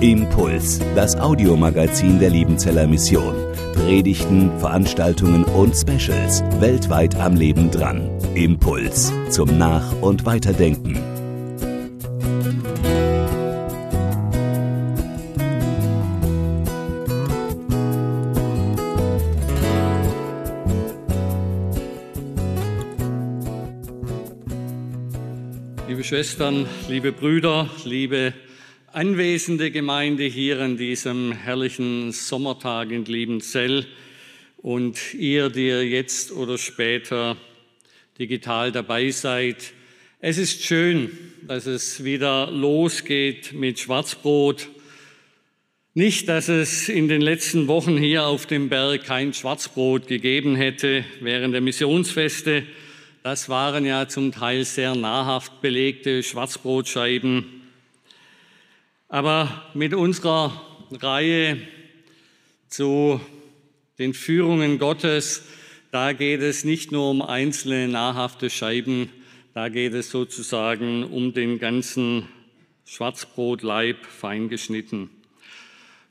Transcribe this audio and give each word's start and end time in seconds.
Impuls, 0.00 0.80
das 0.94 1.14
Audiomagazin 1.14 2.18
der 2.18 2.30
Liebenzeller 2.30 2.86
Mission. 2.86 3.34
Predigten, 3.74 4.50
Veranstaltungen 4.58 5.44
und 5.44 5.76
Specials 5.76 6.42
weltweit 6.58 7.14
am 7.16 7.36
Leben 7.36 7.70
dran. 7.70 8.08
Impuls 8.34 9.12
zum 9.28 9.58
Nach- 9.58 9.92
und 10.00 10.24
Weiterdenken. 10.24 10.98
Liebe 25.88 26.02
Schwestern, 26.02 26.66
liebe 26.88 27.12
Brüder, 27.12 27.68
liebe 27.84 28.32
anwesende 28.92 29.70
Gemeinde 29.70 30.24
hier 30.24 30.60
an 30.60 30.76
diesem 30.76 31.32
herrlichen 31.32 32.12
Sommertag 32.12 32.90
in 32.90 33.06
Liebenzell 33.06 33.86
und 34.58 35.14
ihr, 35.14 35.48
die 35.48 35.68
ihr 35.68 35.88
jetzt 35.88 36.30
oder 36.30 36.58
später 36.58 37.38
digital 38.18 38.70
dabei 38.70 39.10
seid. 39.10 39.72
Es 40.20 40.36
ist 40.36 40.64
schön, 40.64 41.10
dass 41.48 41.64
es 41.64 42.04
wieder 42.04 42.50
losgeht 42.50 43.54
mit 43.54 43.80
Schwarzbrot. 43.80 44.68
Nicht, 45.94 46.28
dass 46.28 46.48
es 46.48 46.90
in 46.90 47.08
den 47.08 47.22
letzten 47.22 47.68
Wochen 47.68 47.96
hier 47.96 48.26
auf 48.26 48.44
dem 48.44 48.68
Berg 48.68 49.04
kein 49.04 49.32
Schwarzbrot 49.32 50.06
gegeben 50.06 50.54
hätte 50.54 51.02
während 51.20 51.54
der 51.54 51.62
Missionsfeste. 51.62 52.64
Das 53.22 53.48
waren 53.48 53.86
ja 53.86 54.06
zum 54.06 54.32
Teil 54.32 54.66
sehr 54.66 54.94
nahrhaft 54.94 55.62
belegte 55.62 56.22
Schwarzbrotscheiben. 56.22 57.61
Aber 59.12 59.66
mit 59.74 59.92
unserer 59.92 60.58
Reihe 60.90 61.58
zu 62.70 63.20
den 63.98 64.14
Führungen 64.14 64.78
Gottes, 64.78 65.42
da 65.90 66.14
geht 66.14 66.40
es 66.40 66.64
nicht 66.64 66.92
nur 66.92 67.10
um 67.10 67.20
einzelne 67.20 67.88
nahrhafte 67.88 68.48
Scheiben, 68.48 69.10
da 69.52 69.68
geht 69.68 69.92
es 69.92 70.08
sozusagen 70.08 71.04
um 71.04 71.34
den 71.34 71.58
ganzen 71.58 72.26
Schwarzbrotleib 72.86 73.98
fein 74.06 74.48
geschnitten. 74.48 75.10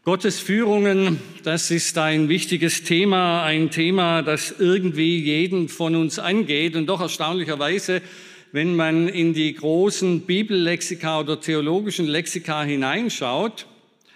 Gottes 0.03 0.39
Führungen, 0.39 1.19
das 1.43 1.71
ist 1.71 1.97
ein 1.97 2.29
wichtiges 2.29 2.83
Thema, 2.83 3.43
ein 3.43 3.71
Thema, 3.71 4.21
das 4.21 4.53
irgendwie 4.59 5.17
jeden 5.17 5.69
von 5.69 5.95
uns 5.95 6.19
angeht 6.19 6.75
und 6.75 6.85
doch 6.85 7.01
erstaunlicherweise, 7.01 8.03
wenn 8.51 8.75
man 8.75 9.07
in 9.07 9.33
die 9.33 9.53
großen 9.53 10.21
Bibellexika 10.21 11.21
oder 11.21 11.39
theologischen 11.39 12.07
Lexika 12.07 12.63
hineinschaut, 12.63 13.65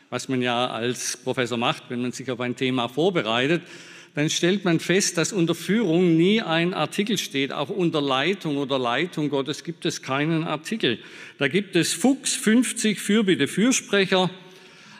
was 0.09 0.27
man 0.27 0.41
ja 0.41 0.67
als 0.67 1.17
Professor 1.17 1.57
macht, 1.57 1.83
wenn 1.89 2.01
man 2.01 2.11
sich 2.11 2.29
auf 2.29 2.39
ein 2.39 2.55
Thema 2.55 2.87
vorbereitet, 2.89 3.61
dann 4.13 4.29
stellt 4.29 4.63
man 4.63 4.79
fest, 4.79 5.17
dass 5.17 5.33
unter 5.33 5.55
Führung 5.55 6.15
nie 6.15 6.41
ein 6.41 6.73
Artikel 6.73 7.17
steht. 7.17 7.51
Auch 7.51 7.69
unter 7.69 8.01
Leitung 8.01 8.57
oder 8.57 8.79
Leitung 8.79 9.29
Gottes 9.29 9.63
gibt 9.63 9.85
es 9.85 10.01
keinen 10.01 10.45
Artikel. 10.45 10.99
Da 11.37 11.49
gibt 11.49 11.75
es 11.75 11.93
Fuchs 11.93 12.33
50 12.33 12.99
Fürbitte 12.99 13.47
Fürsprecher, 13.47 14.29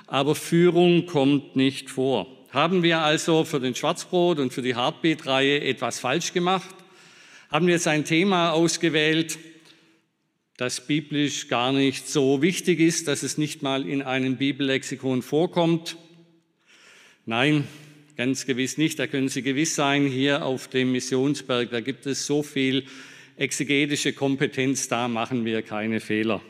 aber 0.07 0.35
Führung 0.35 1.05
kommt 1.05 1.55
nicht 1.55 1.89
vor. 1.89 2.27
Haben 2.51 2.83
wir 2.83 2.99
also 2.99 3.45
für 3.45 3.59
den 3.61 3.75
Schwarzbrot 3.75 4.39
und 4.39 4.53
für 4.53 4.61
die 4.61 4.75
Heartbeat-Reihe 4.75 5.61
etwas 5.61 5.99
falsch 5.99 6.33
gemacht? 6.33 6.75
Haben 7.55 7.67
wir 7.67 7.75
jetzt 7.75 7.87
ein 7.87 8.03
Thema 8.03 8.51
ausgewählt, 8.51 9.39
das 10.57 10.85
biblisch 10.85 11.47
gar 11.47 11.71
nicht 11.71 12.09
so 12.09 12.41
wichtig 12.41 12.81
ist, 12.81 13.07
dass 13.07 13.23
es 13.23 13.37
nicht 13.37 13.61
mal 13.61 13.87
in 13.87 14.01
einem 14.01 14.35
Bibellexikon 14.35 15.21
vorkommt? 15.21 15.95
Nein, 17.25 17.65
ganz 18.17 18.45
gewiss 18.45 18.77
nicht. 18.77 18.99
Da 18.99 19.07
können 19.07 19.29
Sie 19.29 19.41
gewiss 19.41 19.73
sein, 19.73 20.05
hier 20.05 20.43
auf 20.43 20.67
dem 20.67 20.91
Missionsberg, 20.91 21.71
da 21.71 21.79
gibt 21.79 22.05
es 22.07 22.25
so 22.25 22.43
viel 22.43 22.87
exegetische 23.37 24.11
Kompetenz, 24.11 24.89
da 24.89 25.07
machen 25.07 25.45
wir 25.45 25.61
keine 25.61 26.01
Fehler. 26.01 26.41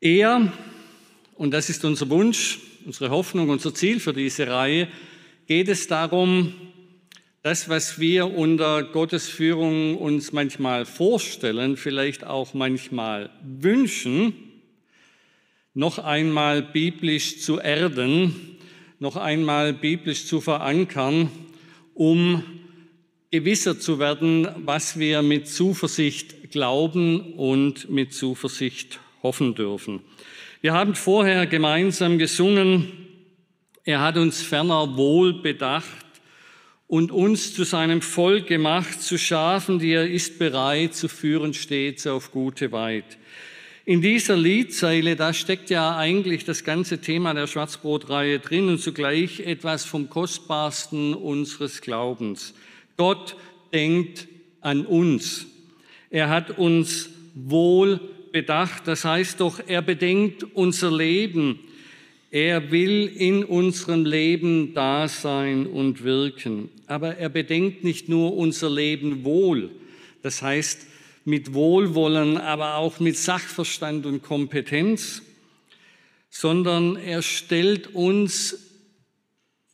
Eher, 0.00 0.52
und 1.36 1.52
das 1.52 1.70
ist 1.70 1.84
unser 1.84 2.10
Wunsch, 2.10 2.58
unsere 2.84 3.10
Hoffnung, 3.10 3.48
unser 3.48 3.72
Ziel 3.72 4.00
für 4.00 4.12
diese 4.12 4.48
Reihe, 4.48 4.88
geht 5.46 5.68
es 5.68 5.86
darum, 5.86 6.52
das, 7.42 7.68
was 7.68 8.00
wir 8.00 8.26
unter 8.26 8.82
Gottes 8.82 9.28
Führung 9.28 9.96
uns 9.96 10.32
manchmal 10.32 10.84
vorstellen, 10.84 11.76
vielleicht 11.76 12.24
auch 12.24 12.54
manchmal 12.54 13.30
wünschen, 13.44 14.32
noch 15.72 15.98
einmal 15.98 16.62
biblisch 16.62 17.40
zu 17.40 17.60
erden, 17.60 18.34
noch 18.98 19.14
einmal 19.14 19.72
biblisch 19.72 20.26
zu 20.26 20.40
verankern, 20.40 21.30
um 21.94 22.42
gewisser 23.30 23.78
zu 23.78 24.00
werden, 24.00 24.48
was 24.64 24.98
wir 24.98 25.22
mit 25.22 25.46
Zuversicht 25.46 26.50
glauben 26.50 27.34
und 27.34 27.88
mit 27.88 28.12
Zuversicht 28.12 28.98
hoffen 29.22 29.54
dürfen. 29.54 30.00
Wir 30.62 30.72
haben 30.72 30.96
vorher 30.96 31.46
gemeinsam 31.46 32.18
gesungen, 32.18 33.05
er 33.86 34.00
hat 34.00 34.16
uns 34.16 34.42
ferner 34.42 34.96
wohl 34.96 35.32
bedacht 35.32 36.04
und 36.88 37.12
uns 37.12 37.54
zu 37.54 37.62
seinem 37.62 38.02
Volk 38.02 38.48
gemacht, 38.48 39.00
zu 39.00 39.16
Schafen, 39.16 39.78
die 39.78 39.92
er 39.92 40.10
ist 40.10 40.40
bereit 40.40 40.94
zu 40.94 41.08
führen 41.08 41.54
stets 41.54 42.06
auf 42.06 42.32
gute 42.32 42.72
Weit. 42.72 43.16
In 43.84 44.02
dieser 44.02 44.36
Liedzeile, 44.36 45.14
da 45.14 45.32
steckt 45.32 45.70
ja 45.70 45.96
eigentlich 45.96 46.44
das 46.44 46.64
ganze 46.64 47.00
Thema 47.00 47.32
der 47.32 47.46
Schwarzbrotreihe 47.46 48.40
drin 48.40 48.68
und 48.68 48.80
zugleich 48.80 49.38
etwas 49.38 49.84
vom 49.84 50.10
Kostbarsten 50.10 51.14
unseres 51.14 51.80
Glaubens. 51.80 52.54
Gott 52.96 53.36
denkt 53.72 54.26
an 54.60 54.84
uns. 54.84 55.46
Er 56.10 56.28
hat 56.28 56.58
uns 56.58 57.10
wohl 57.36 58.00
bedacht. 58.32 58.88
Das 58.88 59.04
heißt 59.04 59.40
doch, 59.40 59.60
er 59.64 59.82
bedenkt 59.82 60.42
unser 60.42 60.90
Leben. 60.90 61.60
Er 62.30 62.70
will 62.70 63.06
in 63.06 63.44
unserem 63.44 64.04
Leben 64.04 64.74
da 64.74 65.08
sein 65.08 65.66
und 65.66 66.02
wirken. 66.02 66.70
Aber 66.86 67.16
er 67.16 67.28
bedenkt 67.28 67.84
nicht 67.84 68.08
nur 68.08 68.36
unser 68.36 68.68
Leben 68.68 69.24
wohl. 69.24 69.70
Das 70.22 70.42
heißt, 70.42 70.86
mit 71.24 71.54
Wohlwollen, 71.54 72.36
aber 72.36 72.76
auch 72.76 73.00
mit 73.00 73.16
Sachverstand 73.16 74.06
und 74.06 74.22
Kompetenz, 74.22 75.22
sondern 76.30 76.96
er 76.96 77.22
stellt 77.22 77.94
uns 77.94 78.58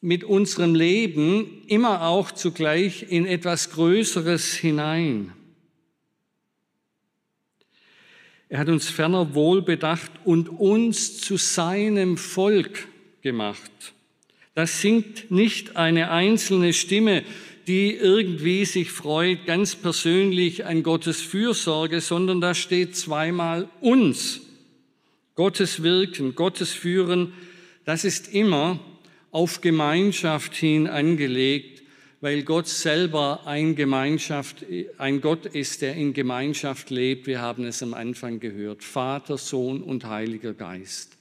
mit 0.01 0.25
unserem 0.25 0.75
Leben 0.75 1.63
immer 1.69 2.03
auch 2.03 2.33
zugleich 2.33 3.07
in 3.11 3.27
etwas 3.27 3.71
Größeres 3.71 4.55
hinein. 4.55 5.33
Er 8.53 8.59
hat 8.59 8.69
uns 8.69 8.91
ferner 8.91 9.35
wohlbedacht 9.35 10.11
und 10.27 10.51
uns 10.51 11.19
zu 11.19 11.39
seinem 11.39 12.19
Volk 12.19 12.87
gemacht. 13.23 13.73
Das 14.55 14.83
singt 14.83 15.31
nicht 15.31 15.77
eine 15.77 16.11
einzelne 16.11 16.75
Stimme, 16.75 17.25
die 17.67 17.95
irgendwie 17.95 18.67
sich 18.67 18.91
freut, 18.91 19.47
ganz 19.47 19.75
persönlich 19.75 20.67
an 20.67 20.83
Gottes 20.83 21.23
Fürsorge, 21.23 22.03
sondern 22.03 22.43
da 22.43 22.55
steht 22.55 22.95
zweimal 22.95 23.71
uns. 23.81 24.43
Gottes 25.35 25.83
Wirken, 25.83 26.35
Gottes 26.35 26.73
Führen, 26.73 27.33
das 27.87 28.05
ist 28.05 28.35
immer 28.35 28.81
auf 29.31 29.63
Gemeinschaft 29.63 30.55
hin 30.55 30.89
angelegt 30.89 31.82
weil 32.23 32.45
Gott 32.45 32.69
selber 32.69 33.41
ein, 33.47 33.75
Gemeinschaft, 33.75 34.65
ein 34.97 35.21
Gott 35.21 35.45
ist, 35.45 35.83
der 35.83 35.97
in 35.97 36.15
Gemeinschaft 36.15 36.89
lebt. 36.89 37.27
Wir 37.27 37.41
haben 37.41 37.65
es 37.65 37.83
am 37.83 37.95
Anfang 37.95 38.39
gehört. 38.39 38.85
Vater, 38.85 39.37
Sohn 39.37 39.83
und 39.83 40.05
Heiliger 40.05 40.55
Geist. 40.55 41.19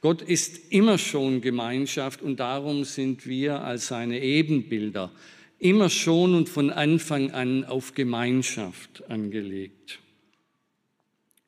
Gott 0.00 0.22
ist 0.22 0.72
immer 0.72 0.96
schon 0.96 1.42
Gemeinschaft 1.42 2.22
und 2.22 2.40
darum 2.40 2.84
sind 2.84 3.26
wir 3.26 3.60
als 3.62 3.88
seine 3.88 4.22
Ebenbilder 4.22 5.12
immer 5.58 5.90
schon 5.90 6.34
und 6.34 6.48
von 6.48 6.70
Anfang 6.70 7.30
an 7.32 7.66
auf 7.66 7.92
Gemeinschaft 7.92 9.04
angelegt. 9.10 9.98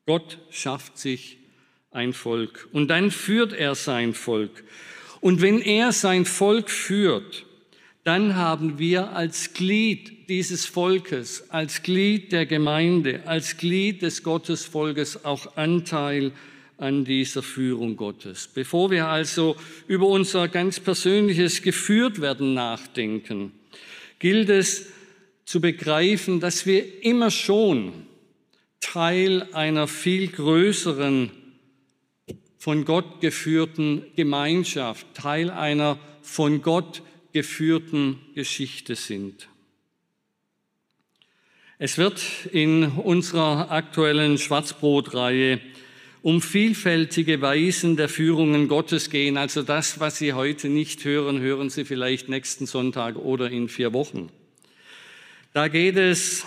Gott 0.04 0.38
schafft 0.50 0.98
sich 0.98 1.38
ein 1.90 2.12
Volk 2.12 2.68
und 2.72 2.88
dann 2.88 3.10
führt 3.10 3.54
er 3.54 3.74
sein 3.76 4.12
Volk. 4.12 4.62
Und 5.22 5.40
wenn 5.40 5.62
er 5.62 5.92
sein 5.92 6.26
Volk 6.26 6.70
führt, 6.70 7.46
dann 8.04 8.34
haben 8.34 8.78
wir 8.78 9.12
als 9.12 9.52
Glied 9.52 10.28
dieses 10.28 10.64
Volkes, 10.64 11.50
als 11.50 11.82
Glied 11.82 12.32
der 12.32 12.46
Gemeinde, 12.46 13.22
als 13.26 13.58
Glied 13.58 14.02
des 14.02 14.22
Gottesvolkes 14.22 15.24
auch 15.24 15.56
Anteil 15.56 16.32
an 16.78 17.04
dieser 17.04 17.42
Führung 17.42 17.96
Gottes. 17.96 18.48
Bevor 18.54 18.90
wir 18.90 19.08
also 19.08 19.54
über 19.86 20.06
unser 20.06 20.48
ganz 20.48 20.80
persönliches 20.80 21.60
Geführtwerden 21.60 22.54
nachdenken, 22.54 23.52
gilt 24.18 24.48
es 24.48 24.86
zu 25.44 25.60
begreifen, 25.60 26.40
dass 26.40 26.64
wir 26.64 27.04
immer 27.04 27.30
schon 27.30 27.92
Teil 28.80 29.46
einer 29.52 29.86
viel 29.86 30.28
größeren, 30.28 31.30
von 32.56 32.84
Gott 32.84 33.20
geführten 33.20 34.04
Gemeinschaft, 34.16 35.06
Teil 35.14 35.50
einer 35.50 35.98
von 36.22 36.62
Gott 36.62 37.02
geführten 37.32 38.18
Geschichte 38.34 38.94
sind. 38.94 39.48
Es 41.78 41.96
wird 41.96 42.20
in 42.52 42.84
unserer 42.84 43.70
aktuellen 43.70 44.36
Schwarzbrotreihe 44.36 45.60
um 46.22 46.42
vielfältige 46.42 47.40
Weisen 47.40 47.96
der 47.96 48.08
Führungen 48.08 48.68
Gottes 48.68 49.08
gehen. 49.08 49.38
Also 49.38 49.62
das, 49.62 50.00
was 50.00 50.18
Sie 50.18 50.34
heute 50.34 50.68
nicht 50.68 51.04
hören, 51.04 51.40
hören 51.40 51.70
Sie 51.70 51.84
vielleicht 51.84 52.28
nächsten 52.28 52.66
Sonntag 52.66 53.16
oder 53.16 53.50
in 53.50 53.68
vier 53.68 53.92
Wochen. 53.94 54.28
Da 55.54 55.68
geht 55.68 55.96
es 55.96 56.44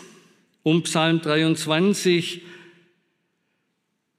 um 0.62 0.84
Psalm 0.84 1.22
23, 1.22 2.44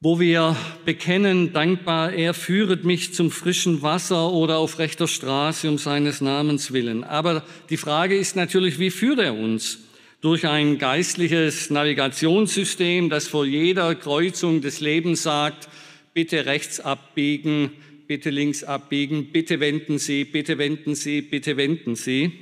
wo 0.05 0.21
wir 0.21 0.55
bekennen, 0.85 1.55
dankbar, 1.55 2.12
er 2.12 2.35
führet 2.35 2.85
mich 2.85 3.15
zum 3.15 3.31
frischen 3.31 3.81
Wasser 3.81 4.31
oder 4.33 4.59
auf 4.59 4.79
rechter 4.79 5.09
Straße 5.09 5.67
um 5.67 5.79
seines 5.79 6.21
Namens 6.21 6.75
willen. 6.75 7.05
Aber 7.05 7.43
die 7.71 7.79
Frage 7.79 8.15
ist 8.15 8.37
natürlich, 8.37 8.79
wie 8.79 8.91
führt 8.91 9.19
er 9.19 9.35
uns? 9.35 9.79
durch 10.21 10.47
ein 10.47 10.79
geistliches 10.79 11.69
Navigationssystem, 11.69 13.11
das 13.11 13.29
vor 13.29 13.45
jeder 13.45 13.95
Kreuzung 13.95 14.62
des 14.62 14.81
Lebens 14.81 15.23
sagt, 15.23 15.69
bitte 16.15 16.47
rechts 16.47 16.81
abbiegen, 16.81 17.71
bitte 18.06 18.31
links 18.31 18.65
abbiegen, 18.65 19.33
bitte 19.33 19.61
wenden 19.61 19.99
Sie, 19.99 20.25
bitte 20.25 20.56
wenden 20.56 20.95
Sie, 20.95 21.21
bitte 21.21 21.59
wenden 21.59 21.95
Sie. 21.95 22.33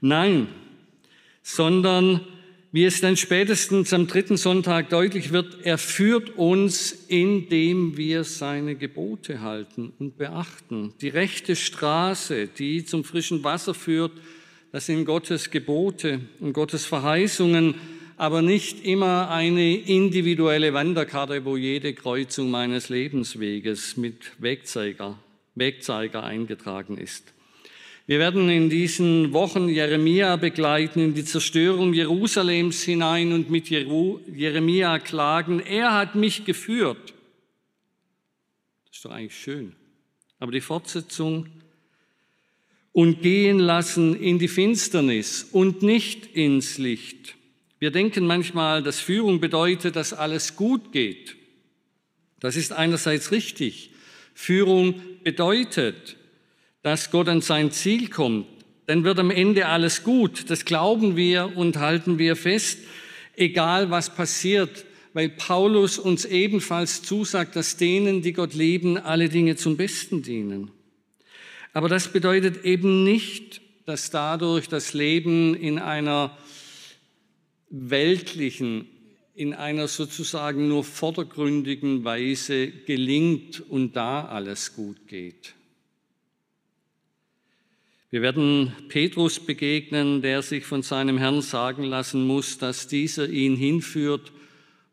Nein, 0.00 0.48
sondern 1.42 2.26
wie 2.70 2.84
es 2.84 3.00
dann 3.00 3.16
spätestens 3.16 3.92
am 3.94 4.06
dritten 4.06 4.36
Sonntag 4.36 4.90
deutlich 4.90 5.32
wird, 5.32 5.58
er 5.62 5.78
führt 5.78 6.36
uns, 6.36 6.92
indem 7.08 7.96
wir 7.96 8.24
seine 8.24 8.74
Gebote 8.76 9.40
halten 9.40 9.92
und 9.98 10.18
beachten. 10.18 10.92
Die 11.00 11.08
rechte 11.08 11.56
Straße, 11.56 12.46
die 12.46 12.84
zum 12.84 13.04
frischen 13.04 13.42
Wasser 13.42 13.72
führt, 13.72 14.12
das 14.70 14.84
sind 14.84 15.06
Gottes 15.06 15.50
Gebote 15.50 16.20
und 16.40 16.52
Gottes 16.52 16.84
Verheißungen, 16.84 17.74
aber 18.18 18.42
nicht 18.42 18.84
immer 18.84 19.30
eine 19.30 19.74
individuelle 19.74 20.74
Wanderkarte, 20.74 21.44
wo 21.46 21.56
jede 21.56 21.94
Kreuzung 21.94 22.50
meines 22.50 22.90
Lebensweges 22.90 23.96
mit 23.96 24.32
Wegzeiger, 24.38 25.18
Wegzeiger 25.54 26.22
eingetragen 26.22 26.98
ist. 26.98 27.32
Wir 28.08 28.18
werden 28.18 28.48
in 28.48 28.70
diesen 28.70 29.34
Wochen 29.34 29.68
Jeremia 29.68 30.36
begleiten 30.36 30.98
in 30.98 31.12
die 31.12 31.26
Zerstörung 31.26 31.92
Jerusalems 31.92 32.82
hinein 32.82 33.34
und 33.34 33.50
mit 33.50 33.68
Jeremia 33.68 34.98
klagen, 34.98 35.60
er 35.60 35.92
hat 35.92 36.14
mich 36.14 36.46
geführt. 36.46 37.12
Das 38.86 38.96
ist 38.96 39.04
doch 39.04 39.10
eigentlich 39.10 39.36
schön. 39.38 39.74
Aber 40.38 40.52
die 40.52 40.62
Fortsetzung 40.62 41.48
und 42.92 43.20
gehen 43.20 43.58
lassen 43.58 44.18
in 44.18 44.38
die 44.38 44.48
Finsternis 44.48 45.46
und 45.52 45.82
nicht 45.82 46.34
ins 46.34 46.78
Licht. 46.78 47.34
Wir 47.78 47.90
denken 47.90 48.26
manchmal, 48.26 48.82
dass 48.82 49.00
Führung 49.00 49.38
bedeutet, 49.38 49.96
dass 49.96 50.14
alles 50.14 50.56
gut 50.56 50.92
geht. 50.92 51.36
Das 52.40 52.56
ist 52.56 52.72
einerseits 52.72 53.32
richtig. 53.32 53.90
Führung 54.32 54.94
bedeutet, 55.22 56.16
dass 56.88 57.10
Gott 57.10 57.28
an 57.28 57.42
sein 57.42 57.70
Ziel 57.70 58.08
kommt. 58.08 58.46
Dann 58.86 59.04
wird 59.04 59.18
am 59.18 59.30
Ende 59.30 59.66
alles 59.66 60.04
gut. 60.04 60.48
Das 60.48 60.64
glauben 60.64 61.16
wir 61.16 61.54
und 61.54 61.76
halten 61.76 62.18
wir 62.18 62.34
fest, 62.34 62.78
egal 63.36 63.90
was 63.90 64.14
passiert, 64.14 64.86
weil 65.12 65.28
Paulus 65.28 65.98
uns 65.98 66.24
ebenfalls 66.24 67.02
zusagt, 67.02 67.56
dass 67.56 67.76
denen, 67.76 68.22
die 68.22 68.32
Gott 68.32 68.54
lieben, 68.54 68.96
alle 68.96 69.28
Dinge 69.28 69.56
zum 69.56 69.76
Besten 69.76 70.22
dienen. 70.22 70.70
Aber 71.74 71.90
das 71.90 72.08
bedeutet 72.10 72.64
eben 72.64 73.04
nicht, 73.04 73.60
dass 73.84 74.10
dadurch 74.10 74.66
das 74.68 74.94
Leben 74.94 75.54
in 75.54 75.78
einer 75.78 76.38
weltlichen, 77.68 78.88
in 79.34 79.52
einer 79.52 79.88
sozusagen 79.88 80.68
nur 80.68 80.84
vordergründigen 80.84 82.02
Weise 82.04 82.68
gelingt 82.68 83.60
und 83.60 83.94
da 83.94 84.24
alles 84.24 84.74
gut 84.74 85.06
geht. 85.06 85.54
Wir 88.10 88.22
werden 88.22 88.72
Petrus 88.88 89.38
begegnen, 89.38 90.22
der 90.22 90.40
sich 90.40 90.64
von 90.64 90.80
seinem 90.82 91.18
Herrn 91.18 91.42
sagen 91.42 91.84
lassen 91.84 92.26
muss, 92.26 92.56
dass 92.56 92.88
dieser 92.88 93.28
ihn 93.28 93.54
hinführt, 93.54 94.32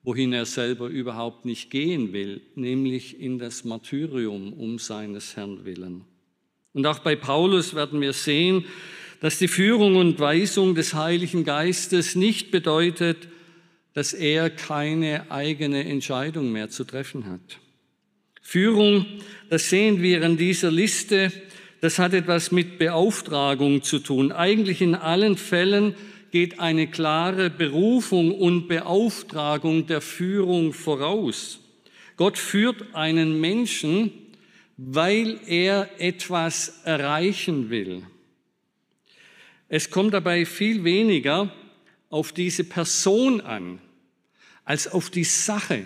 wohin 0.03 0.33
er 0.33 0.45
selber 0.45 0.88
überhaupt 0.88 1.45
nicht 1.45 1.71
gehen 1.71 2.12
will, 2.12 2.41
nämlich 2.56 3.17
in 3.17 3.39
das 3.39 3.63
Martyrium 3.63 4.51
um 4.51 4.79
seines 4.79 5.38
Herrn 5.38 5.63
willen. 5.63 6.03
Und 6.73 6.85
auch 6.88 7.00
bei 7.00 7.15
Paulus 7.15 7.73
werden 7.73 8.01
wir 8.01 8.12
sehen, 8.12 8.65
dass 9.21 9.39
die 9.39 9.47
Führung 9.47 9.95
und 9.95 10.19
Weisung 10.19 10.75
des 10.75 10.94
Heiligen 10.94 11.45
Geistes 11.45 12.15
nicht 12.15 12.51
bedeutet, 12.51 13.29
dass 13.94 14.11
er 14.11 14.50
keine 14.50 15.31
eigene 15.31 15.85
Entscheidung 15.85 16.51
mehr 16.51 16.69
zu 16.69 16.83
treffen 16.83 17.27
hat. 17.27 17.61
Führung, 18.41 19.06
das 19.50 19.69
sehen 19.69 20.01
wir 20.01 20.21
in 20.21 20.35
dieser 20.35 20.69
Liste, 20.69 21.31
das 21.85 21.99
hat 21.99 22.15
etwas 22.15 22.51
mit 22.51 22.79
Beauftragung 22.79 23.83
zu 23.83 23.99
tun. 23.99 24.31
Eigentlich 24.31 24.81
in 24.81 24.95
allen 24.95 25.37
Fällen 25.37 25.93
geht 26.31 26.59
eine 26.59 26.87
klare 26.87 27.51
Berufung 27.51 28.33
und 28.33 28.67
Beauftragung 28.67 29.85
der 29.85 30.01
Führung 30.01 30.73
voraus. 30.73 31.59
Gott 32.17 32.39
führt 32.39 32.95
einen 32.95 33.39
Menschen, 33.39 34.11
weil 34.77 35.39
er 35.45 35.87
etwas 35.99 36.81
erreichen 36.85 37.69
will. 37.69 38.01
Es 39.69 39.91
kommt 39.91 40.15
dabei 40.15 40.47
viel 40.47 40.83
weniger 40.83 41.53
auf 42.09 42.31
diese 42.31 42.63
Person 42.63 43.41
an, 43.41 43.79
als 44.63 44.87
auf 44.87 45.11
die 45.11 45.23
Sache, 45.23 45.85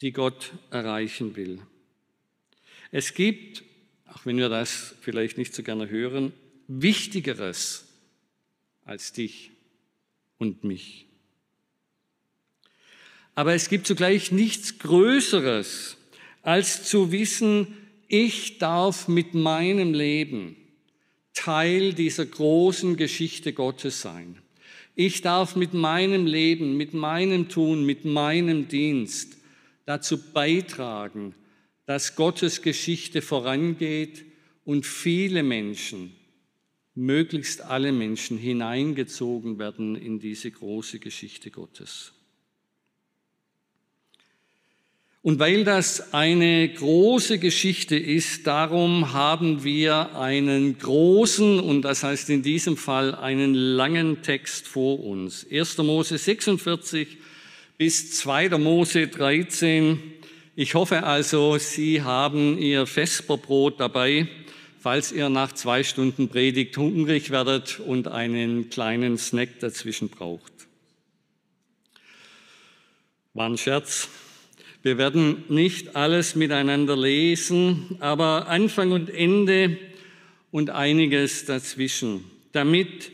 die 0.00 0.10
Gott 0.10 0.52
erreichen 0.72 1.36
will. 1.36 1.60
Es 2.90 3.14
gibt, 3.14 3.62
wenn 4.26 4.38
wir 4.38 4.48
das 4.48 4.96
vielleicht 5.00 5.38
nicht 5.38 5.54
so 5.54 5.62
gerne 5.62 5.88
hören, 5.88 6.32
Wichtigeres 6.66 7.86
als 8.84 9.12
dich 9.12 9.52
und 10.38 10.64
mich. 10.64 11.06
Aber 13.36 13.54
es 13.54 13.68
gibt 13.68 13.86
zugleich 13.86 14.32
nichts 14.32 14.80
Größeres, 14.80 15.96
als 16.42 16.88
zu 16.88 17.12
wissen, 17.12 17.76
ich 18.08 18.58
darf 18.58 19.06
mit 19.06 19.34
meinem 19.34 19.94
Leben 19.94 20.56
Teil 21.32 21.92
dieser 21.92 22.26
großen 22.26 22.96
Geschichte 22.96 23.52
Gottes 23.52 24.00
sein. 24.00 24.38
Ich 24.96 25.20
darf 25.20 25.54
mit 25.54 25.72
meinem 25.72 26.26
Leben, 26.26 26.76
mit 26.76 26.94
meinem 26.94 27.48
Tun, 27.48 27.84
mit 27.84 28.04
meinem 28.04 28.66
Dienst 28.66 29.36
dazu 29.84 30.18
beitragen, 30.32 31.34
dass 31.86 32.16
Gottes 32.16 32.62
Geschichte 32.62 33.22
vorangeht 33.22 34.24
und 34.64 34.84
viele 34.84 35.42
Menschen, 35.42 36.12
möglichst 36.94 37.60
alle 37.60 37.92
Menschen 37.92 38.38
hineingezogen 38.38 39.58
werden 39.58 39.96
in 39.96 40.18
diese 40.18 40.50
große 40.50 40.98
Geschichte 40.98 41.50
Gottes. 41.50 42.12
Und 45.26 45.40
weil 45.40 45.64
das 45.64 46.14
eine 46.14 46.68
große 46.68 47.38
Geschichte 47.38 47.96
ist, 47.96 48.46
darum 48.46 49.12
haben 49.12 49.64
wir 49.64 50.14
einen 50.14 50.78
großen 50.78 51.58
und 51.58 51.82
das 51.82 52.04
heißt 52.04 52.30
in 52.30 52.44
diesem 52.44 52.76
Fall 52.76 53.12
einen 53.14 53.52
langen 53.52 54.22
Text 54.22 54.68
vor 54.68 55.04
uns. 55.04 55.44
1. 55.50 55.78
Mose 55.78 56.16
46 56.16 57.18
bis 57.76 58.12
2. 58.12 58.50
Mose 58.50 59.08
13. 59.08 59.98
Ich 60.58 60.74
hoffe 60.74 61.02
also, 61.02 61.58
Sie 61.58 62.00
haben 62.00 62.56
Ihr 62.56 62.86
Vesperbrot 62.86 63.78
dabei, 63.78 64.26
falls 64.80 65.12
ihr 65.12 65.28
nach 65.28 65.52
zwei 65.52 65.84
Stunden 65.84 66.30
Predigt 66.30 66.78
hungrig 66.78 67.30
werdet 67.30 67.78
und 67.78 68.08
einen 68.08 68.70
kleinen 68.70 69.18
Snack 69.18 69.60
dazwischen 69.60 70.08
braucht. 70.08 70.50
War 73.34 73.50
ein 73.50 73.58
Scherz. 73.58 74.08
Wir 74.82 74.96
werden 74.96 75.44
nicht 75.50 75.94
alles 75.94 76.36
miteinander 76.36 76.96
lesen, 76.96 77.98
aber 78.00 78.48
Anfang 78.48 78.92
und 78.92 79.10
Ende 79.10 79.76
und 80.52 80.70
einiges 80.70 81.44
dazwischen, 81.44 82.24
damit 82.52 83.12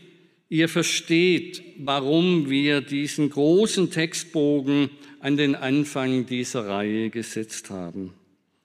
ihr 0.53 0.69
versteht, 0.69 1.63
warum 1.79 2.51
wir 2.51 2.83
diesen 2.83 3.31
großen 3.31 3.91
Textbogen 3.91 4.91
an 5.19 5.39
den 5.39 5.55
Anfang 5.55 6.27
dieser 6.27 6.67
Reihe 6.67 7.09
gesetzt 7.09 7.71
haben. 7.71 8.13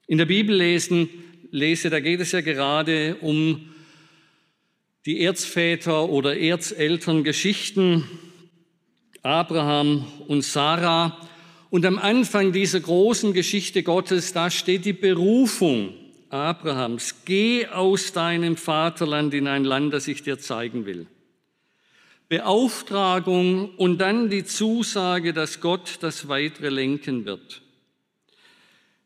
In 0.05 0.17
der 0.17 0.25
Bibel 0.25 0.53
lesen, 0.53 1.07
lese, 1.49 1.89
da 1.89 2.01
geht 2.01 2.19
es 2.19 2.33
ja 2.33 2.41
gerade 2.41 3.15
um 3.21 3.69
die 5.05 5.21
Erzväter 5.21 6.09
oder 6.09 6.35
Erzeltern 6.35 7.23
Geschichten 7.23 8.03
Abraham 9.23 10.05
und 10.27 10.43
Sarah. 10.43 11.17
Und 11.69 11.85
am 11.85 11.99
Anfang 11.99 12.51
dieser 12.51 12.81
großen 12.81 13.31
Geschichte 13.31 13.81
Gottes, 13.81 14.33
da 14.33 14.51
steht 14.51 14.83
die 14.83 14.91
Berufung 14.91 15.93
Abrahams. 16.29 17.23
Geh 17.23 17.65
aus 17.67 18.11
deinem 18.11 18.57
Vaterland 18.57 19.33
in 19.33 19.47
ein 19.47 19.63
Land, 19.63 19.93
das 19.93 20.09
ich 20.09 20.21
dir 20.21 20.37
zeigen 20.37 20.85
will. 20.85 21.07
Beauftragung 22.29 23.75
und 23.75 23.99
dann 23.99 24.29
die 24.29 24.43
Zusage, 24.43 25.33
dass 25.33 25.61
Gott 25.61 25.99
das 26.01 26.27
Weitere 26.27 26.69
lenken 26.69 27.25
wird. 27.25 27.61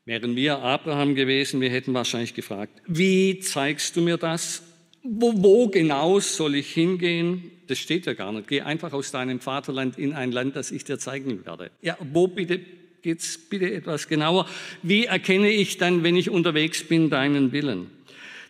Wären 0.06 0.36
wir 0.36 0.60
Abraham 0.60 1.14
gewesen, 1.14 1.62
wir 1.62 1.70
hätten 1.70 1.94
wahrscheinlich 1.94 2.34
gefragt, 2.34 2.82
wie 2.88 3.40
zeigst 3.40 3.96
du 3.96 4.02
mir 4.02 4.18
das? 4.18 4.64
Wo, 5.04 5.34
wo 5.36 5.68
genau 5.68 6.20
soll 6.20 6.56
ich 6.56 6.72
hingehen? 6.72 7.52
Das 7.68 7.78
steht 7.78 8.08
ja 8.08 8.14
gar 8.14 8.32
nicht. 8.32 8.48
Geh 8.48 8.62
einfach 8.62 8.94
aus 8.94 9.12
deinem 9.12 9.40
Vaterland 9.40 9.98
in 9.98 10.14
ein 10.14 10.32
Land, 10.32 10.56
das 10.56 10.72
ich 10.72 10.84
dir 10.84 10.98
zeigen 10.98 11.46
werde. 11.46 11.72
Ja, 11.82 11.98
wo 12.00 12.28
bitte 12.28 12.60
geht's 13.02 13.38
bitte 13.38 13.72
etwas 13.72 14.08
genauer? 14.08 14.48
Wie 14.84 15.06
erkenne 15.06 15.50
ich 15.50 15.78
dann, 15.78 16.04
wenn 16.04 16.16
ich 16.16 16.30
unterwegs 16.30 16.84
bin, 16.84 17.10
deinen 17.10 17.52
Willen? 17.52 17.90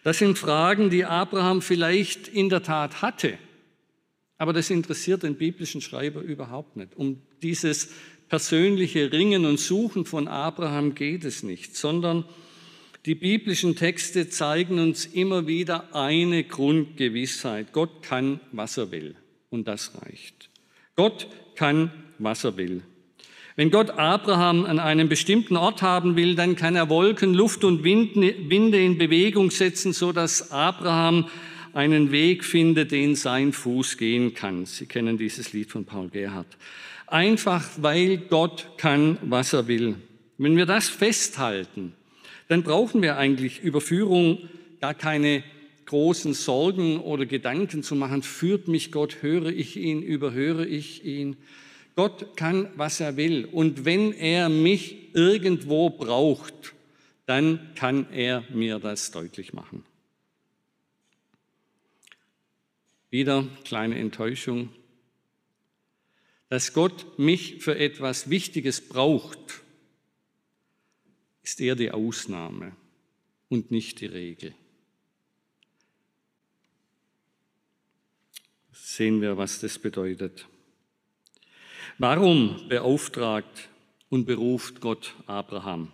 Das 0.03 0.17
sind 0.17 0.37
Fragen, 0.37 0.89
die 0.89 1.05
Abraham 1.05 1.61
vielleicht 1.61 2.27
in 2.27 2.49
der 2.49 2.63
Tat 2.63 3.01
hatte. 3.01 3.37
Aber 4.41 4.53
das 4.53 4.71
interessiert 4.71 5.21
den 5.21 5.35
biblischen 5.35 5.81
Schreiber 5.81 6.19
überhaupt 6.21 6.75
nicht. 6.75 6.95
Um 6.95 7.21
dieses 7.43 7.89
persönliche 8.27 9.11
Ringen 9.11 9.45
und 9.45 9.59
Suchen 9.59 10.03
von 10.03 10.27
Abraham 10.27 10.95
geht 10.95 11.25
es 11.25 11.43
nicht, 11.43 11.75
sondern 11.77 12.25
die 13.05 13.13
biblischen 13.13 13.75
Texte 13.75 14.29
zeigen 14.29 14.79
uns 14.79 15.05
immer 15.05 15.45
wieder 15.45 15.95
eine 15.95 16.43
Grundgewissheit. 16.43 17.71
Gott 17.71 18.01
kann, 18.01 18.39
was 18.51 18.77
er 18.77 18.89
will. 18.89 19.13
Und 19.51 19.67
das 19.67 19.91
reicht. 20.01 20.49
Gott 20.95 21.27
kann, 21.53 21.91
was 22.17 22.43
er 22.43 22.57
will. 22.57 22.81
Wenn 23.55 23.69
Gott 23.69 23.91
Abraham 23.91 24.65
an 24.65 24.79
einem 24.79 25.07
bestimmten 25.07 25.55
Ort 25.55 25.83
haben 25.83 26.15
will, 26.15 26.33
dann 26.33 26.55
kann 26.55 26.75
er 26.75 26.89
Wolken, 26.89 27.35
Luft 27.35 27.63
und 27.63 27.83
Winde 27.83 28.81
in 28.81 28.97
Bewegung 28.97 29.51
setzen, 29.51 29.93
so 29.93 30.11
dass 30.11 30.51
Abraham 30.51 31.27
einen 31.73 32.11
Weg 32.11 32.43
findet, 32.43 32.91
den 32.91 33.15
sein 33.15 33.53
Fuß 33.53 33.97
gehen 33.97 34.33
kann. 34.33 34.65
Sie 34.65 34.85
kennen 34.85 35.17
dieses 35.17 35.53
Lied 35.53 35.71
von 35.71 35.85
Paul 35.85 36.09
Gerhardt. 36.09 36.57
Einfach 37.07 37.67
weil 37.77 38.17
Gott 38.17 38.67
kann, 38.77 39.17
was 39.21 39.53
er 39.53 39.67
will. 39.67 39.95
Wenn 40.37 40.57
wir 40.57 40.65
das 40.65 40.89
festhalten, 40.89 41.93
dann 42.47 42.63
brauchen 42.63 43.01
wir 43.01 43.17
eigentlich 43.17 43.61
Überführung 43.61 44.49
gar 44.79 44.93
keine 44.93 45.43
großen 45.85 46.33
Sorgen 46.33 46.99
oder 46.99 47.25
Gedanken 47.25 47.83
zu 47.83 47.95
machen. 47.95 48.23
Führt 48.23 48.67
mich 48.67 48.91
Gott, 48.91 49.17
höre 49.21 49.47
ich 49.47 49.77
ihn, 49.77 50.01
überhöre 50.01 50.65
ich 50.65 51.03
ihn. 51.05 51.37
Gott 51.95 52.37
kann, 52.37 52.69
was 52.75 52.99
er 52.99 53.17
will. 53.17 53.45
Und 53.51 53.83
wenn 53.85 54.13
er 54.13 54.49
mich 54.49 55.13
irgendwo 55.13 55.89
braucht, 55.89 56.73
dann 57.25 57.59
kann 57.75 58.07
er 58.11 58.43
mir 58.53 58.79
das 58.79 59.11
deutlich 59.11 59.53
machen. 59.53 59.83
Wieder 63.11 63.45
kleine 63.65 63.99
Enttäuschung. 63.99 64.69
Dass 66.47 66.73
Gott 66.73 67.19
mich 67.19 67.61
für 67.61 67.77
etwas 67.77 68.29
Wichtiges 68.29 68.87
braucht, 68.87 69.61
ist 71.43 71.59
eher 71.59 71.75
die 71.75 71.91
Ausnahme 71.91 72.75
und 73.49 73.69
nicht 73.69 73.99
die 73.99 74.05
Regel. 74.05 74.55
Sehen 78.71 79.21
wir, 79.21 79.37
was 79.37 79.59
das 79.59 79.77
bedeutet. 79.77 80.47
Warum 81.97 82.67
beauftragt 82.69 83.69
und 84.09 84.25
beruft 84.25 84.79
Gott 84.79 85.15
Abraham? 85.27 85.91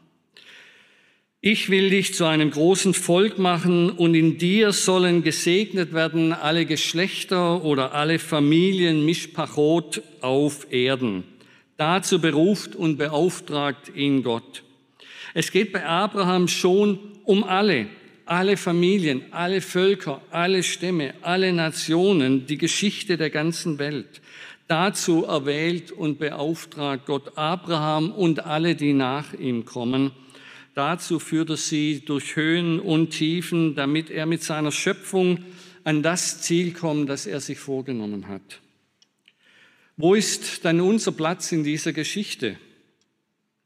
Ich 1.42 1.70
will 1.70 1.92
dich 1.92 2.16
zu 2.16 2.26
einem 2.26 2.50
großen 2.50 2.96
Volk 2.96 3.38
machen 3.38 3.92
und 3.92 4.16
in 4.16 4.40
dir 4.40 4.72
sollen 4.72 5.22
gesegnet 5.22 5.94
werden 5.94 6.34
alle 6.34 6.66
Geschlechter 6.66 7.64
oder 7.64 7.94
alle 7.94 8.18
Familien 8.18 9.06
Mischpachot 9.06 10.02
auf 10.22 10.66
Erden. 10.72 11.26
Dazu 11.78 12.20
beruft 12.20 12.76
und 12.76 12.98
beauftragt 12.98 13.92
ihn 13.96 14.24
Gott. 14.24 14.64
Es 15.36 15.52
geht 15.52 15.74
bei 15.74 15.86
Abraham 15.86 16.48
schon 16.48 16.98
um 17.24 17.44
alle, 17.44 17.86
alle 18.26 18.58
Familien, 18.58 19.22
alle 19.30 19.62
Völker, 19.62 20.24
alle 20.32 20.64
Stämme, 20.64 21.14
alle 21.22 21.54
Nationen, 21.54 22.48
die 22.48 22.58
Geschichte 22.58 23.16
der 23.16 23.30
ganzen 23.30 23.78
Welt. 23.78 24.22
Dazu 24.68 25.24
erwählt 25.26 25.92
und 25.92 26.18
beauftragt 26.18 27.06
Gott 27.06 27.38
Abraham 27.38 28.10
und 28.10 28.44
alle, 28.44 28.74
die 28.74 28.94
nach 28.94 29.36
ihm 29.36 29.66
kommen 29.66 30.12
Dazu 30.78 31.18
führt 31.18 31.50
er 31.50 31.58
sie 31.58 32.02
durch 32.06 32.36
Höhen 32.36 32.80
und 32.80 33.10
Tiefen, 33.10 33.74
damit 33.74 34.12
er 34.12 34.28
mit 34.28 34.44
seiner 34.44 34.72
Schöpfung 34.72 35.44
an 35.84 36.04
das 36.04 36.44
Ziel 36.44 36.72
kommt, 36.72 37.10
das 37.10 37.26
er 37.26 37.42
sich 37.42 37.58
vorgenommen 37.58 38.28
hat. 38.28 38.62
Wo 39.96 40.14
ist 40.14 40.66
dann 40.66 40.80
unser 40.80 41.14
Platz 41.14 41.52
in 41.52 41.64
dieser 41.64 41.94
Geschichte? 41.94 42.58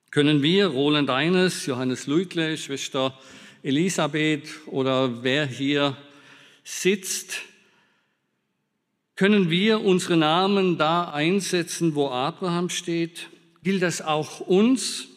Können 0.10 0.42
wir, 0.42 0.68
Roland 0.68 1.10
Eines, 1.10 1.66
Johannes 1.66 2.08
Luitle, 2.08 2.56
Schwester 2.56 3.20
Elisabeth 3.62 4.48
oder 4.68 5.22
wer 5.22 5.46
hier 5.46 5.98
sitzt, 6.64 7.42
können 9.18 9.50
wir 9.50 9.82
unsere 9.82 10.16
Namen 10.16 10.78
da 10.78 11.12
einsetzen, 11.12 11.94
wo 11.94 12.08
Abraham 12.08 12.70
steht? 12.70 13.28
Gilt 13.64 13.82
das 13.82 14.02
auch 14.02 14.40
uns? 14.40 15.11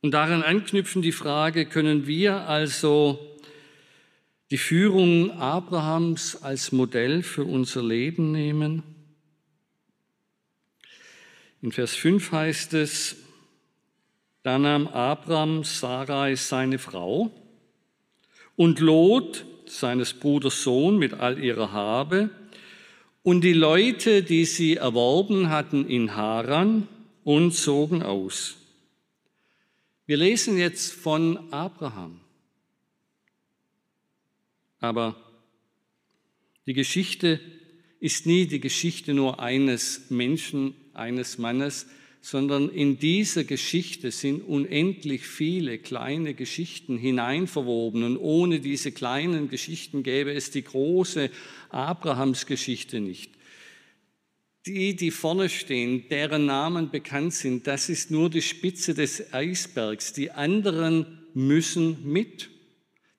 Und 0.00 0.12
daran 0.12 0.42
anknüpfen 0.42 1.02
die 1.02 1.12
Frage, 1.12 1.66
können 1.66 2.06
wir 2.06 2.48
also 2.48 3.18
die 4.50 4.58
Führung 4.58 5.32
Abrahams 5.32 6.40
als 6.42 6.70
Modell 6.70 7.22
für 7.22 7.44
unser 7.44 7.82
Leben 7.82 8.30
nehmen? 8.30 8.84
In 11.60 11.72
Vers 11.72 11.96
5 11.96 12.30
heißt 12.30 12.74
es, 12.74 13.16
da 14.44 14.56
nahm 14.56 14.86
Abraham 14.86 15.64
Sarai 15.64 16.36
seine 16.36 16.78
Frau 16.78 17.32
und 18.54 18.78
Lot, 18.78 19.44
seines 19.66 20.14
Bruders 20.14 20.62
Sohn, 20.62 20.98
mit 20.98 21.14
all 21.14 21.42
ihrer 21.42 21.72
Habe 21.72 22.30
und 23.24 23.40
die 23.40 23.52
Leute, 23.52 24.22
die 24.22 24.44
sie 24.44 24.76
erworben 24.76 25.50
hatten 25.50 25.88
in 25.88 26.14
Haran 26.14 26.86
und 27.24 27.52
zogen 27.52 28.04
aus. 28.04 28.57
Wir 30.08 30.16
lesen 30.16 30.56
jetzt 30.56 30.90
von 30.90 31.52
Abraham. 31.52 32.18
Aber 34.80 35.22
die 36.66 36.72
Geschichte 36.72 37.40
ist 38.00 38.24
nie 38.24 38.46
die 38.46 38.58
Geschichte 38.58 39.12
nur 39.12 39.38
eines 39.38 40.08
Menschen, 40.08 40.74
eines 40.94 41.36
Mannes, 41.36 41.88
sondern 42.22 42.70
in 42.70 42.98
dieser 42.98 43.44
Geschichte 43.44 44.10
sind 44.10 44.40
unendlich 44.40 45.26
viele 45.26 45.76
kleine 45.76 46.32
Geschichten 46.32 46.96
hineinverwoben. 46.96 48.02
Und 48.02 48.16
ohne 48.16 48.60
diese 48.60 48.92
kleinen 48.92 49.50
Geschichten 49.50 50.02
gäbe 50.04 50.32
es 50.32 50.50
die 50.50 50.64
große 50.64 51.28
Abrahamsgeschichte 51.68 53.00
nicht 53.00 53.37
die, 54.68 54.94
die 54.94 55.10
vorne 55.10 55.48
stehen, 55.48 56.04
deren 56.10 56.46
Namen 56.46 56.90
bekannt 56.90 57.32
sind, 57.32 57.66
das 57.66 57.88
ist 57.88 58.10
nur 58.10 58.28
die 58.28 58.42
Spitze 58.42 58.94
des 58.94 59.32
Eisbergs. 59.32 60.12
Die 60.12 60.30
anderen 60.30 61.18
müssen 61.34 62.10
mit. 62.10 62.50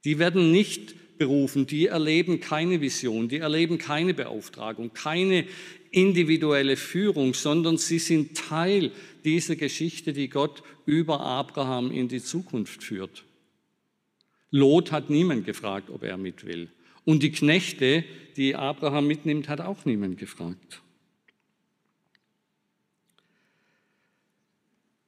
Die 0.06 0.20
werden 0.20 0.51
nicht 0.51 1.18
berufen, 1.18 1.68
die 1.68 1.88
erleben 1.88 2.39
keine 2.39 2.79
Vision, 2.79 3.27
die 3.27 3.38
erleben 3.38 3.77
keine 3.77 4.13
Beauftragung, 4.13 4.94
keine 4.94 5.46
individuelle 5.91 6.77
Führung, 6.77 7.34
sondern 7.34 7.77
sie 7.77 8.00
sind 8.00 8.38
Teil 8.38 8.91
dieser 9.25 9.56
Geschichte, 9.56 10.13
die 10.13 10.29
Gott 10.29 10.63
über 10.86 11.20
Abraham 11.20 11.91
in 11.91 12.08
die 12.08 12.22
Zukunft 12.22 12.84
führt. 12.84 13.25
Lot 14.51 14.91
hat 14.91 15.10
niemand 15.10 15.46
gefragt, 15.46 15.89
ob 15.89 16.03
er 16.03 16.18
mit 16.18 16.46
will. 16.46 16.70
Und 17.06 17.24
die 17.24 17.32
Knechte, 17.32 18.03
die 18.38 18.56
Abraham 18.56 19.08
mitnimmt, 19.08 19.50
hat 19.50 19.62
auch 19.62 19.86
niemand 19.86 20.18
gefragt. 20.18 20.82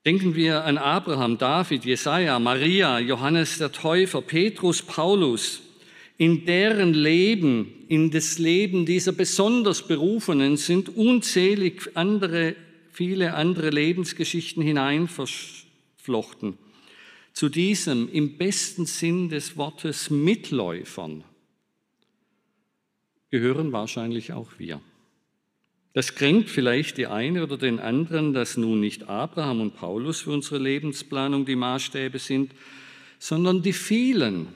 Denken 0.03 0.33
wir 0.33 0.63
an 0.63 0.79
Abraham, 0.79 1.37
David, 1.37 1.85
Jesaja, 1.85 2.39
Maria, 2.39 2.97
Johannes 2.97 3.59
der 3.59 3.71
Täufer, 3.71 4.21
Petrus, 4.21 4.81
Paulus. 4.81 5.61
In 6.17 6.45
deren 6.45 6.95
Leben, 6.95 7.85
in 7.87 8.09
das 8.09 8.39
Leben 8.39 8.87
dieser 8.87 9.11
besonders 9.11 9.87
Berufenen 9.87 10.57
sind 10.57 10.89
unzählig 10.89 11.91
andere, 11.93 12.55
viele 12.91 13.35
andere 13.35 13.69
Lebensgeschichten 13.69 14.63
hineinverflochten. 14.63 16.57
Zu 17.33 17.49
diesem 17.49 18.09
im 18.11 18.37
besten 18.37 18.87
Sinn 18.87 19.29
des 19.29 19.55
Wortes 19.55 20.09
Mitläufern 20.09 21.23
gehören 23.29 23.71
wahrscheinlich 23.71 24.33
auch 24.33 24.49
wir. 24.57 24.81
Das 25.93 26.15
kränkt 26.15 26.49
vielleicht 26.49 26.97
die 26.97 27.07
eine 27.07 27.43
oder 27.43 27.57
den 27.57 27.79
anderen, 27.79 28.33
dass 28.33 28.55
nun 28.55 28.79
nicht 28.79 29.09
Abraham 29.09 29.59
und 29.59 29.75
Paulus 29.75 30.21
für 30.21 30.31
unsere 30.31 30.57
Lebensplanung 30.57 31.45
die 31.45 31.57
Maßstäbe 31.57 32.17
sind, 32.17 32.53
sondern 33.19 33.61
die 33.61 33.73
vielen, 33.73 34.47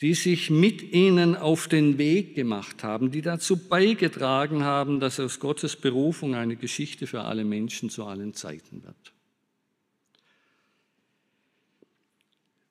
die 0.00 0.14
sich 0.14 0.50
mit 0.50 0.82
ihnen 0.92 1.34
auf 1.34 1.68
den 1.68 1.98
Weg 1.98 2.34
gemacht 2.34 2.84
haben, 2.84 3.10
die 3.10 3.22
dazu 3.22 3.56
beigetragen 3.56 4.62
haben, 4.62 5.00
dass 5.00 5.18
aus 5.18 5.40
Gottes 5.40 5.74
Berufung 5.74 6.34
eine 6.34 6.56
Geschichte 6.56 7.06
für 7.06 7.22
alle 7.22 7.44
Menschen 7.44 7.90
zu 7.90 8.04
allen 8.04 8.32
Zeiten 8.34 8.84
wird. 8.84 9.12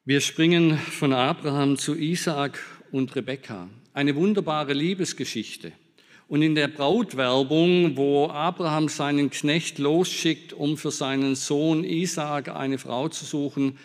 Wir 0.06 0.22
springen 0.22 0.78
von 0.78 1.14
Abraham 1.14 1.78
zu 1.78 1.96
Isaak 1.96 2.64
und 2.92 3.16
Rebekka. 3.16 3.70
Eine 3.92 4.16
wunderbare 4.16 4.74
Liebesgeschichte. 4.74 5.72
Und 6.28 6.42
in 6.42 6.56
der 6.56 6.68
Brautwerbung, 6.68 7.98
wo 7.98 8.28
Abraham 8.30 8.90
seinen 8.90 9.30
Knecht 9.30 9.78
losschickt, 9.78 10.54
um 10.54 10.78
für 10.78 10.92
seinen 10.92 11.36
Sohn 11.36 11.84
Isaak 11.84 12.50
eine 12.50 12.80
Frau 12.80 13.10
zu 13.10 13.26
suchen, 13.26 13.78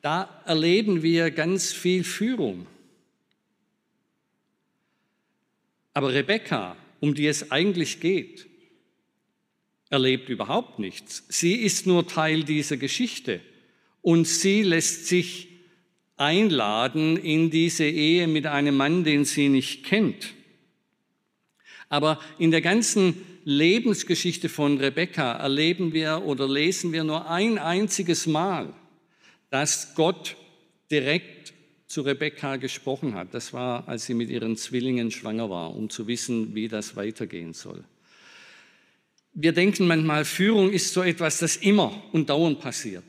da 0.00 0.42
erleben 0.46 1.02
wir 1.02 1.30
ganz 1.30 1.72
viel 1.72 2.04
Führung. 2.04 2.66
Aber 5.92 6.12
Rebekka, 6.12 6.76
um 7.00 7.14
die 7.14 7.26
es 7.26 7.50
eigentlich 7.50 8.00
geht, 8.00 8.46
erlebt 9.90 10.28
überhaupt 10.28 10.78
nichts. 10.78 11.24
Sie 11.28 11.54
ist 11.54 11.86
nur 11.86 12.06
Teil 12.06 12.44
dieser 12.44 12.76
Geschichte 12.76 13.40
und 14.02 14.26
sie 14.26 14.62
lässt 14.62 15.06
sich 15.06 15.48
einladen 16.16 17.16
in 17.16 17.50
diese 17.50 17.84
Ehe 17.84 18.28
mit 18.28 18.46
einem 18.46 18.76
Mann, 18.76 19.04
den 19.04 19.24
sie 19.24 19.48
nicht 19.48 19.84
kennt. 19.84 20.35
Aber 21.88 22.18
in 22.38 22.50
der 22.50 22.60
ganzen 22.60 23.14
Lebensgeschichte 23.44 24.48
von 24.48 24.78
Rebekka 24.78 25.32
erleben 25.34 25.92
wir 25.92 26.22
oder 26.24 26.48
lesen 26.48 26.92
wir 26.92 27.04
nur 27.04 27.30
ein 27.30 27.58
einziges 27.58 28.26
Mal, 28.26 28.72
dass 29.50 29.94
Gott 29.94 30.36
direkt 30.90 31.54
zu 31.86 32.02
Rebekka 32.02 32.56
gesprochen 32.56 33.14
hat. 33.14 33.32
Das 33.32 33.52
war, 33.52 33.88
als 33.88 34.06
sie 34.06 34.14
mit 34.14 34.30
ihren 34.30 34.56
Zwillingen 34.56 35.10
schwanger 35.10 35.48
war, 35.48 35.74
um 35.74 35.88
zu 35.88 36.08
wissen, 36.08 36.54
wie 36.54 36.68
das 36.68 36.96
weitergehen 36.96 37.54
soll. 37.54 37.84
Wir 39.32 39.52
denken 39.52 39.86
manchmal, 39.86 40.24
Führung 40.24 40.72
ist 40.72 40.92
so 40.92 41.02
etwas, 41.02 41.38
das 41.38 41.56
immer 41.56 42.02
und 42.12 42.30
dauernd 42.30 42.60
passiert. 42.60 43.04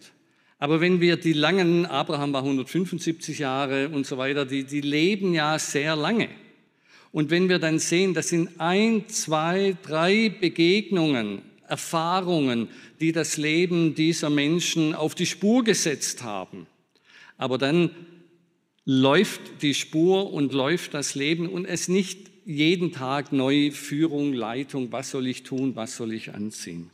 Aber 0.59 0.81
wenn 0.81 1.01
wir 1.01 1.17
die 1.17 1.33
langen, 1.33 1.85
Abraham 1.85 2.33
war 2.33 2.43
175 2.43 3.39
Jahre 3.39 3.89
und 3.89 4.05
so 4.05 4.17
weiter, 4.17 4.45
die, 4.45 4.63
die 4.63 4.81
leben 4.81 5.33
ja 5.33 5.57
sehr 5.57 5.95
lange. 5.95 6.29
Und 7.11 7.29
wenn 7.29 7.49
wir 7.49 7.59
dann 7.59 7.79
sehen, 7.79 8.13
das 8.13 8.29
sind 8.29 8.59
ein, 8.59 9.07
zwei, 9.09 9.75
drei 9.83 10.29
Begegnungen, 10.29 11.41
Erfahrungen, 11.67 12.69
die 12.99 13.11
das 13.11 13.37
Leben 13.37 13.95
dieser 13.95 14.29
Menschen 14.29 14.95
auf 14.95 15.15
die 15.15 15.25
Spur 15.25 15.63
gesetzt 15.63 16.23
haben. 16.23 16.67
Aber 17.37 17.57
dann 17.57 17.91
läuft 18.85 19.61
die 19.61 19.73
Spur 19.73 20.31
und 20.33 20.53
läuft 20.53 20.93
das 20.93 21.15
Leben 21.15 21.49
und 21.49 21.65
es 21.65 21.87
nicht 21.87 22.31
jeden 22.45 22.93
Tag 22.93 23.33
neu 23.33 23.71
Führung, 23.71 24.33
Leitung, 24.33 24.91
was 24.91 25.11
soll 25.11 25.27
ich 25.27 25.43
tun, 25.43 25.75
was 25.75 25.97
soll 25.97 26.13
ich 26.13 26.33
anziehen. 26.33 26.89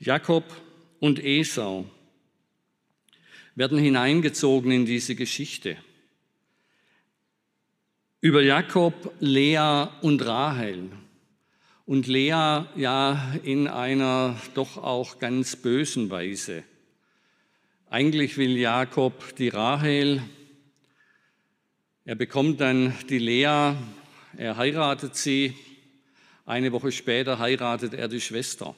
Jakob 0.00 0.44
und 0.98 1.24
Esau 1.24 1.84
werden 3.54 3.78
hineingezogen 3.78 4.70
in 4.72 4.86
diese 4.86 5.14
Geschichte 5.14 5.76
über 8.20 8.42
Jakob, 8.42 9.12
Lea 9.20 9.86
und 10.02 10.26
Rahel. 10.26 10.90
Und 11.86 12.06
Lea 12.06 12.64
ja 12.74 13.32
in 13.44 13.68
einer 13.68 14.36
doch 14.54 14.76
auch 14.76 15.20
ganz 15.20 15.54
bösen 15.56 16.10
Weise. 16.10 16.64
Eigentlich 17.88 18.36
will 18.36 18.58
Jakob 18.58 19.36
die 19.36 19.48
Rahel, 19.48 20.22
er 22.04 22.16
bekommt 22.16 22.60
dann 22.60 22.92
die 23.08 23.18
Lea, 23.18 23.74
er 24.36 24.56
heiratet 24.56 25.14
sie, 25.14 25.54
eine 26.44 26.72
Woche 26.72 26.90
später 26.90 27.38
heiratet 27.38 27.94
er 27.94 28.08
die 28.08 28.20
Schwester. 28.20 28.74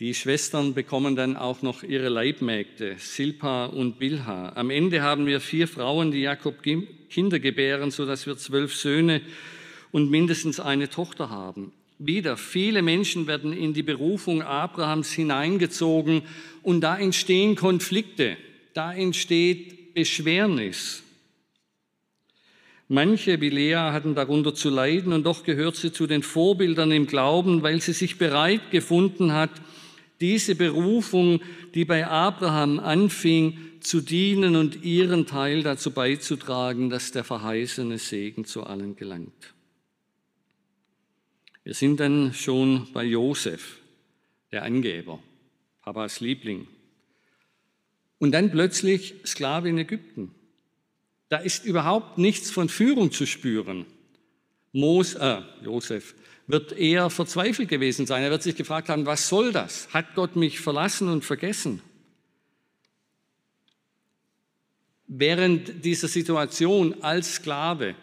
Die 0.00 0.12
Schwestern 0.12 0.74
bekommen 0.74 1.14
dann 1.14 1.36
auch 1.36 1.62
noch 1.62 1.84
ihre 1.84 2.08
Leibmägde, 2.08 2.96
Silpa 2.98 3.66
und 3.66 4.00
Bilha. 4.00 4.52
Am 4.56 4.70
Ende 4.70 5.02
haben 5.02 5.24
wir 5.24 5.38
vier 5.38 5.68
Frauen, 5.68 6.10
die 6.10 6.22
Jakob 6.22 6.64
Kinder 6.64 7.38
gebären, 7.38 7.92
sodass 7.92 8.26
wir 8.26 8.36
zwölf 8.36 8.74
Söhne 8.74 9.20
und 9.92 10.10
mindestens 10.10 10.58
eine 10.58 10.90
Tochter 10.90 11.30
haben. 11.30 11.70
Wieder, 12.00 12.36
viele 12.36 12.82
Menschen 12.82 13.28
werden 13.28 13.52
in 13.52 13.72
die 13.72 13.84
Berufung 13.84 14.42
Abrahams 14.42 15.12
hineingezogen 15.12 16.22
und 16.64 16.80
da 16.80 16.98
entstehen 16.98 17.54
Konflikte, 17.54 18.36
da 18.72 18.92
entsteht 18.92 19.94
Beschwernis. 19.94 21.04
Manche, 22.88 23.40
wie 23.40 23.50
Lea, 23.50 23.76
hatten 23.76 24.16
darunter 24.16 24.56
zu 24.56 24.70
leiden 24.70 25.12
und 25.12 25.22
doch 25.22 25.44
gehört 25.44 25.76
sie 25.76 25.92
zu 25.92 26.08
den 26.08 26.24
Vorbildern 26.24 26.90
im 26.90 27.06
Glauben, 27.06 27.62
weil 27.62 27.80
sie 27.80 27.92
sich 27.92 28.18
bereit 28.18 28.72
gefunden 28.72 29.32
hat, 29.32 29.52
diese 30.20 30.54
Berufung, 30.54 31.40
die 31.74 31.84
bei 31.84 32.06
Abraham 32.06 32.80
anfing, 32.80 33.58
zu 33.80 34.00
dienen 34.00 34.56
und 34.56 34.82
ihren 34.82 35.26
Teil 35.26 35.62
dazu 35.62 35.90
beizutragen, 35.90 36.88
dass 36.88 37.12
der 37.12 37.24
verheißene 37.24 37.98
Segen 37.98 38.44
zu 38.44 38.64
allen 38.64 38.96
gelangt. 38.96 39.54
Wir 41.64 41.74
sind 41.74 42.00
dann 42.00 42.32
schon 42.34 42.88
bei 42.92 43.04
Josef, 43.04 43.78
der 44.52 44.62
Angeber, 44.62 45.18
Papas 45.82 46.20
Liebling. 46.20 46.66
Und 48.18 48.32
dann 48.32 48.50
plötzlich 48.50 49.14
Sklave 49.26 49.68
in 49.68 49.78
Ägypten. 49.78 50.34
Da 51.28 51.38
ist 51.38 51.64
überhaupt 51.64 52.18
nichts 52.18 52.50
von 52.50 52.68
Führung 52.68 53.10
zu 53.12 53.26
spüren. 53.26 53.86
Mos, 54.72 55.14
äh, 55.14 55.40
Josef 55.62 56.14
wird 56.46 56.72
eher 56.72 57.10
verzweifelt 57.10 57.68
gewesen 57.68 58.06
sein. 58.06 58.22
Er 58.22 58.30
wird 58.30 58.42
sich 58.42 58.56
gefragt 58.56 58.88
haben, 58.88 59.06
was 59.06 59.28
soll 59.28 59.52
das? 59.52 59.88
Hat 59.92 60.14
Gott 60.14 60.36
mich 60.36 60.60
verlassen 60.60 61.08
und 61.08 61.24
vergessen? 61.24 61.80
Während 65.06 65.84
dieser 65.84 66.08
Situation 66.08 67.02
als 67.02 67.36
Sklave, 67.36 67.94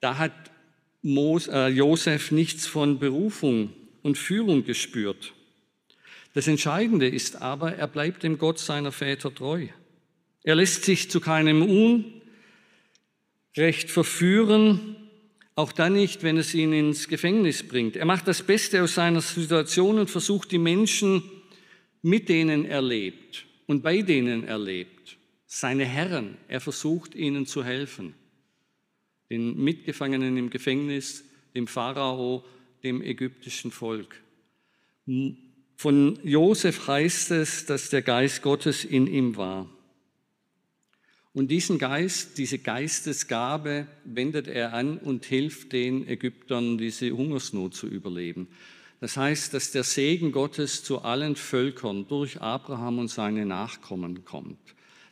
da 0.00 0.18
hat 0.18 0.32
Mos, 1.02 1.48
äh, 1.48 1.68
Josef 1.68 2.30
nichts 2.30 2.66
von 2.66 2.98
Berufung 2.98 3.72
und 4.02 4.16
Führung 4.16 4.64
gespürt. 4.64 5.34
Das 6.32 6.48
Entscheidende 6.48 7.06
ist 7.06 7.42
aber, 7.42 7.76
er 7.76 7.86
bleibt 7.86 8.22
dem 8.22 8.38
Gott 8.38 8.58
seiner 8.58 8.90
Väter 8.90 9.34
treu. 9.34 9.68
Er 10.42 10.56
lässt 10.56 10.84
sich 10.84 11.10
zu 11.10 11.20
keinem 11.20 11.62
Unrecht 13.56 13.90
verführen, 13.90 14.96
auch 15.56 15.72
dann 15.72 15.92
nicht, 15.92 16.22
wenn 16.22 16.36
es 16.36 16.54
ihn 16.54 16.72
ins 16.72 17.08
Gefängnis 17.08 17.66
bringt. 17.66 17.96
Er 17.96 18.06
macht 18.06 18.26
das 18.26 18.42
Beste 18.42 18.82
aus 18.82 18.94
seiner 18.94 19.20
Situation 19.20 19.98
und 19.98 20.10
versucht 20.10 20.50
die 20.50 20.58
Menschen, 20.58 21.22
mit 22.02 22.28
denen 22.28 22.64
er 22.64 22.82
lebt 22.82 23.46
und 23.66 23.82
bei 23.82 24.02
denen 24.02 24.44
er 24.44 24.58
lebt, 24.58 25.16
seine 25.46 25.84
Herren, 25.84 26.36
er 26.48 26.60
versucht 26.60 27.14
ihnen 27.14 27.46
zu 27.46 27.64
helfen. 27.64 28.14
Den 29.30 29.56
Mitgefangenen 29.62 30.36
im 30.36 30.50
Gefängnis, 30.50 31.24
dem 31.54 31.66
Pharao, 31.66 32.44
dem 32.82 33.00
ägyptischen 33.00 33.70
Volk. 33.70 34.20
Von 35.76 36.18
Josef 36.22 36.86
heißt 36.86 37.30
es, 37.30 37.66
dass 37.66 37.90
der 37.90 38.02
Geist 38.02 38.42
Gottes 38.42 38.84
in 38.84 39.06
ihm 39.06 39.36
war. 39.36 39.68
Und 41.34 41.50
diesen 41.50 41.78
Geist, 41.78 42.38
diese 42.38 42.58
Geistesgabe 42.60 43.88
wendet 44.04 44.46
er 44.46 44.72
an 44.72 44.98
und 44.98 45.24
hilft 45.24 45.72
den 45.72 46.06
Ägyptern, 46.06 46.78
diese 46.78 47.10
Hungersnot 47.10 47.74
zu 47.74 47.88
überleben. 47.88 48.46
Das 49.00 49.16
heißt, 49.16 49.52
dass 49.52 49.72
der 49.72 49.82
Segen 49.82 50.30
Gottes 50.30 50.84
zu 50.84 51.00
allen 51.00 51.34
Völkern 51.34 52.06
durch 52.06 52.40
Abraham 52.40 53.00
und 53.00 53.08
seine 53.08 53.44
Nachkommen 53.44 54.24
kommt. 54.24 54.60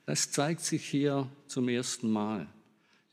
Das 0.06 0.30
zeigt 0.30 0.60
sich 0.60 0.84
hier 0.88 1.28
zum 1.48 1.68
ersten 1.68 2.08
Mal. 2.08 2.46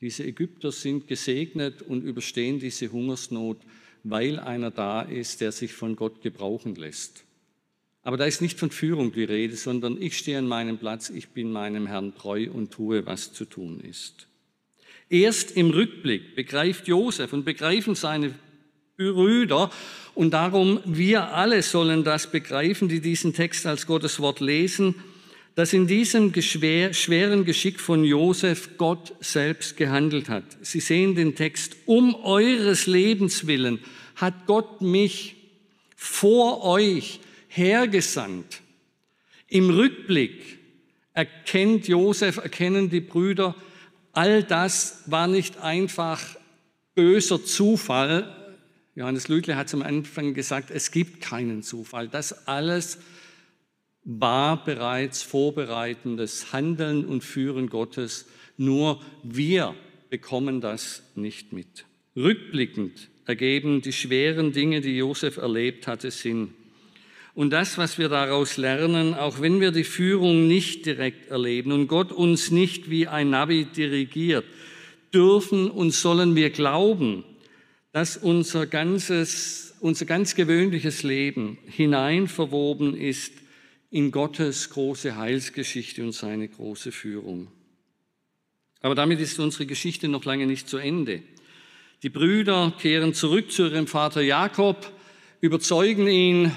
Diese 0.00 0.24
Ägypter 0.24 0.70
sind 0.70 1.08
gesegnet 1.08 1.82
und 1.82 2.02
überstehen 2.02 2.60
diese 2.60 2.92
Hungersnot, 2.92 3.58
weil 4.04 4.38
einer 4.38 4.70
da 4.70 5.02
ist, 5.02 5.40
der 5.40 5.50
sich 5.50 5.72
von 5.72 5.96
Gott 5.96 6.22
gebrauchen 6.22 6.76
lässt. 6.76 7.24
Aber 8.02 8.16
da 8.16 8.24
ist 8.24 8.40
nicht 8.40 8.58
von 8.58 8.70
Führung 8.70 9.12
die 9.12 9.24
Rede, 9.24 9.56
sondern 9.56 10.00
ich 10.00 10.16
stehe 10.16 10.38
an 10.38 10.46
meinem 10.46 10.78
Platz, 10.78 11.10
ich 11.10 11.28
bin 11.28 11.52
meinem 11.52 11.86
Herrn 11.86 12.14
treu 12.14 12.48
und 12.50 12.70
tue, 12.70 13.04
was 13.06 13.32
zu 13.32 13.44
tun 13.44 13.80
ist. 13.80 14.26
Erst 15.08 15.56
im 15.56 15.70
Rückblick 15.70 16.34
begreift 16.36 16.88
Josef 16.88 17.32
und 17.32 17.44
begreifen 17.44 17.94
seine 17.94 18.34
Brüder 18.96 19.70
und 20.14 20.30
darum 20.30 20.80
wir 20.84 21.34
alle 21.34 21.62
sollen 21.62 22.04
das 22.04 22.30
begreifen, 22.30 22.88
die 22.88 23.00
diesen 23.00 23.34
Text 23.34 23.66
als 23.66 23.86
Gottes 23.86 24.20
Wort 24.20 24.40
lesen, 24.40 24.94
dass 25.54 25.72
in 25.72 25.86
diesem 25.86 26.32
schweren 26.32 27.44
Geschick 27.44 27.80
von 27.80 28.04
Josef 28.04 28.78
Gott 28.78 29.14
selbst 29.20 29.76
gehandelt 29.76 30.28
hat. 30.28 30.44
Sie 30.62 30.80
sehen 30.80 31.14
den 31.16 31.34
Text, 31.34 31.76
um 31.86 32.14
eures 32.14 32.86
Lebens 32.86 33.46
willen 33.46 33.80
hat 34.20 34.46
Gott 34.46 34.82
mich 34.82 35.36
vor 35.96 36.62
euch 36.62 37.20
hergesandt. 37.50 38.62
Im 39.48 39.70
Rückblick 39.70 40.58
erkennt 41.12 41.88
Josef, 41.88 42.38
erkennen 42.38 42.88
die 42.88 43.00
Brüder, 43.00 43.54
all 44.12 44.42
das 44.42 45.02
war 45.06 45.26
nicht 45.26 45.58
einfach 45.58 46.20
böser 46.94 47.44
Zufall. 47.44 48.54
Johannes 48.94 49.28
Lüdle 49.28 49.56
hat 49.56 49.72
am 49.74 49.82
Anfang 49.82 50.34
gesagt, 50.34 50.70
es 50.70 50.90
gibt 50.90 51.20
keinen 51.20 51.62
Zufall. 51.62 52.08
Das 52.08 52.46
alles 52.46 52.98
war 54.04 54.64
bereits 54.64 55.22
vorbereitendes 55.22 56.52
Handeln 56.52 57.04
und 57.04 57.22
Führen 57.22 57.68
Gottes. 57.68 58.26
Nur 58.56 59.00
wir 59.22 59.74
bekommen 60.08 60.60
das 60.60 61.02
nicht 61.14 61.52
mit. 61.52 61.84
Rückblickend 62.16 63.08
ergeben 63.26 63.80
die 63.82 63.92
schweren 63.92 64.52
Dinge, 64.52 64.80
die 64.80 64.96
Josef 64.96 65.36
erlebt 65.36 65.86
hatte, 65.86 66.10
Sinn. 66.10 66.54
Und 67.34 67.50
das, 67.50 67.78
was 67.78 67.98
wir 67.98 68.08
daraus 68.08 68.56
lernen, 68.56 69.14
auch 69.14 69.40
wenn 69.40 69.60
wir 69.60 69.70
die 69.70 69.84
Führung 69.84 70.48
nicht 70.48 70.86
direkt 70.86 71.30
erleben 71.30 71.72
und 71.72 71.86
Gott 71.86 72.12
uns 72.12 72.50
nicht 72.50 72.90
wie 72.90 73.06
ein 73.06 73.30
Navi 73.30 73.64
dirigiert, 73.64 74.44
dürfen 75.14 75.70
und 75.70 75.92
sollen 75.92 76.34
wir 76.34 76.50
glauben, 76.50 77.24
dass 77.92 78.16
unser 78.16 78.66
ganzes, 78.66 79.74
unser 79.80 80.06
ganz 80.06 80.34
gewöhnliches 80.34 81.02
Leben 81.02 81.58
hineinverwoben 81.66 82.96
ist 82.96 83.32
in 83.90 84.12
Gottes 84.12 84.70
große 84.70 85.16
Heilsgeschichte 85.16 86.02
und 86.02 86.12
seine 86.12 86.48
große 86.48 86.92
Führung. 86.92 87.48
Aber 88.80 88.94
damit 88.94 89.20
ist 89.20 89.38
unsere 89.38 89.66
Geschichte 89.66 90.08
noch 90.08 90.24
lange 90.24 90.46
nicht 90.46 90.68
zu 90.68 90.78
Ende. 90.78 91.22
Die 92.02 92.08
Brüder 92.08 92.72
kehren 92.80 93.12
zurück 93.12 93.50
zu 93.50 93.64
ihrem 93.64 93.86
Vater 93.86 94.22
Jakob, 94.22 94.90
überzeugen 95.40 96.06
ihn 96.06 96.52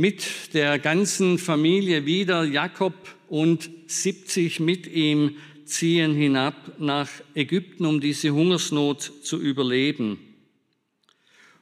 mit 0.00 0.54
der 0.54 0.78
ganzen 0.78 1.36
Familie 1.36 2.06
wieder. 2.06 2.44
Jakob 2.44 2.94
und 3.28 3.68
70 3.86 4.58
mit 4.58 4.86
ihm 4.86 5.36
ziehen 5.66 6.14
hinab 6.14 6.80
nach 6.80 7.10
Ägypten, 7.34 7.84
um 7.84 8.00
diese 8.00 8.30
Hungersnot 8.30 9.02
zu 9.22 9.38
überleben. 9.38 10.18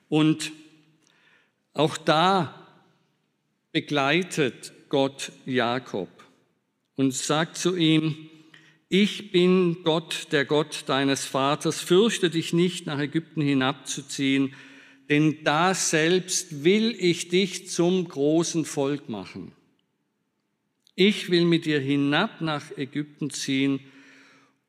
Und 0.08 0.52
auch 1.72 1.96
da 1.96 2.64
begleitet 3.72 4.72
Gott 4.88 5.32
Jakob 5.44 6.08
und 6.94 7.12
sagt 7.12 7.56
zu 7.56 7.74
ihm, 7.74 8.28
ich 8.88 9.32
bin 9.32 9.82
Gott, 9.82 10.28
der 10.30 10.44
Gott 10.44 10.84
deines 10.86 11.24
Vaters, 11.24 11.80
fürchte 11.80 12.30
dich 12.30 12.52
nicht, 12.52 12.86
nach 12.86 13.00
Ägypten 13.00 13.40
hinabzuziehen, 13.40 14.54
denn 15.08 15.42
da 15.44 15.74
selbst 15.74 16.64
will 16.64 16.94
ich 16.98 17.28
dich 17.28 17.68
zum 17.68 18.06
großen 18.06 18.64
Volk 18.64 19.08
machen. 19.08 19.52
Ich 20.94 21.30
will 21.30 21.44
mit 21.44 21.64
dir 21.64 21.80
hinab 21.80 22.40
nach 22.40 22.76
Ägypten 22.76 23.30
ziehen 23.30 23.80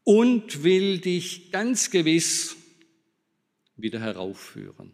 und 0.03 0.63
will 0.63 0.99
dich 0.99 1.51
ganz 1.51 1.89
gewiss 1.89 2.55
wieder 3.75 3.99
heraufführen. 3.99 4.91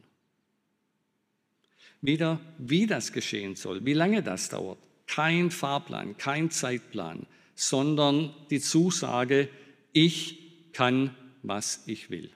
Wieder, 2.01 2.39
wie 2.57 2.87
das 2.87 3.11
geschehen 3.11 3.55
soll, 3.55 3.85
wie 3.85 3.93
lange 3.93 4.23
das 4.23 4.49
dauert. 4.49 4.79
Kein 5.07 5.51
Fahrplan, 5.51 6.17
kein 6.17 6.49
Zeitplan 6.51 7.27
sondern 7.55 8.33
die 8.49 8.59
Zusage, 8.59 9.49
ich 9.93 10.73
kann, 10.73 11.15
was 11.41 11.83
ich 11.87 12.09
will, 12.09 12.29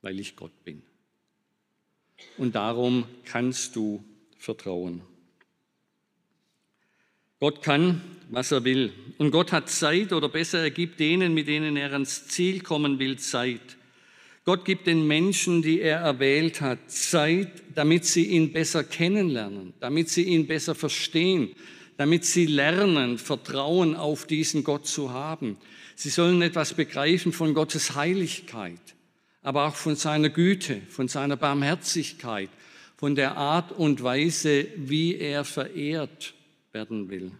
weil 0.00 0.18
ich 0.18 0.34
Gott 0.34 0.64
bin. 0.64 0.82
Und 2.38 2.54
darum 2.54 3.04
kannst 3.24 3.76
du 3.76 4.02
vertrauen. 4.38 5.02
Gott 7.38 7.62
kann, 7.62 8.02
was 8.28 8.52
er 8.52 8.64
will. 8.64 8.92
Und 9.18 9.30
Gott 9.30 9.52
hat 9.52 9.70
Zeit, 9.70 10.12
oder 10.12 10.28
besser, 10.28 10.60
er 10.60 10.70
gibt 10.70 11.00
denen, 11.00 11.32
mit 11.32 11.48
denen 11.48 11.76
er 11.76 11.92
ans 11.92 12.26
Ziel 12.28 12.60
kommen 12.60 12.98
will, 12.98 13.18
Zeit. 13.18 13.78
Gott 14.44 14.64
gibt 14.64 14.86
den 14.86 15.06
Menschen, 15.06 15.62
die 15.62 15.80
er 15.80 15.98
erwählt 15.98 16.60
hat, 16.60 16.90
Zeit, 16.90 17.50
damit 17.74 18.04
sie 18.04 18.26
ihn 18.26 18.52
besser 18.52 18.84
kennenlernen, 18.84 19.74
damit 19.80 20.08
sie 20.08 20.24
ihn 20.24 20.46
besser 20.46 20.74
verstehen, 20.74 21.54
damit 21.96 22.24
sie 22.24 22.46
lernen, 22.46 23.18
Vertrauen 23.18 23.94
auf 23.94 24.26
diesen 24.26 24.64
Gott 24.64 24.86
zu 24.86 25.10
haben. 25.10 25.58
Sie 25.94 26.08
sollen 26.08 26.40
etwas 26.40 26.74
begreifen 26.74 27.32
von 27.32 27.52
Gottes 27.52 27.94
Heiligkeit, 27.94 28.80
aber 29.42 29.66
auch 29.66 29.74
von 29.74 29.96
seiner 29.96 30.28
Güte, 30.28 30.82
von 30.88 31.08
seiner 31.08 31.36
Barmherzigkeit, 31.36 32.50
von 32.96 33.14
der 33.14 33.36
Art 33.36 33.72
und 33.72 34.02
Weise, 34.02 34.66
wie 34.76 35.16
er 35.16 35.44
verehrt 35.44 36.34
werden 36.72 37.08
will. 37.08 37.32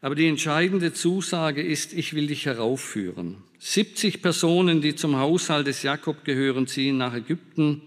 Aber 0.00 0.16
die 0.16 0.26
entscheidende 0.26 0.92
Zusage 0.92 1.62
ist, 1.62 1.92
ich 1.92 2.14
will 2.14 2.26
dich 2.26 2.46
heraufführen. 2.46 3.36
70 3.60 4.20
Personen, 4.20 4.80
die 4.80 4.96
zum 4.96 5.16
Haushalt 5.16 5.68
des 5.68 5.84
Jakob 5.84 6.24
gehören, 6.24 6.66
ziehen 6.66 6.98
nach 6.98 7.14
Ägypten. 7.14 7.82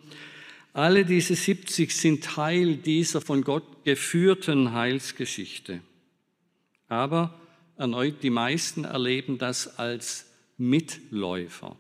Alle 0.72 1.04
diese 1.04 1.36
70 1.36 1.94
sind 1.94 2.24
Teil 2.24 2.78
dieser 2.78 3.20
von 3.20 3.44
Gott 3.44 3.84
geführten 3.84 4.72
Heilsgeschichte. 4.72 5.82
Aber 6.88 7.38
erneut, 7.78 8.24
die 8.24 8.30
meisten 8.30 8.86
erleben 8.86 9.38
das 9.38 9.78
als 9.78 10.28
Mitläufer. 10.58 11.76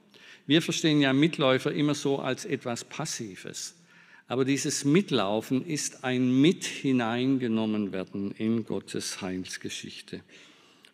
Wir 0.47 0.61
verstehen 0.61 1.01
ja 1.01 1.11
Mitläufer 1.13 1.71
immer 1.71 1.95
so 1.95 2.19
als 2.19 2.45
etwas 2.45 2.83
Passives. 2.83 3.75
Aber 4.27 4.45
dieses 4.45 4.85
Mitlaufen 4.85 5.65
ist 5.65 6.03
ein 6.03 6.41
Mit 6.41 6.65
hineingenommen 6.65 7.91
werden 7.91 8.31
in 8.31 8.65
Gottes 8.65 9.21
Heilsgeschichte. 9.21 10.21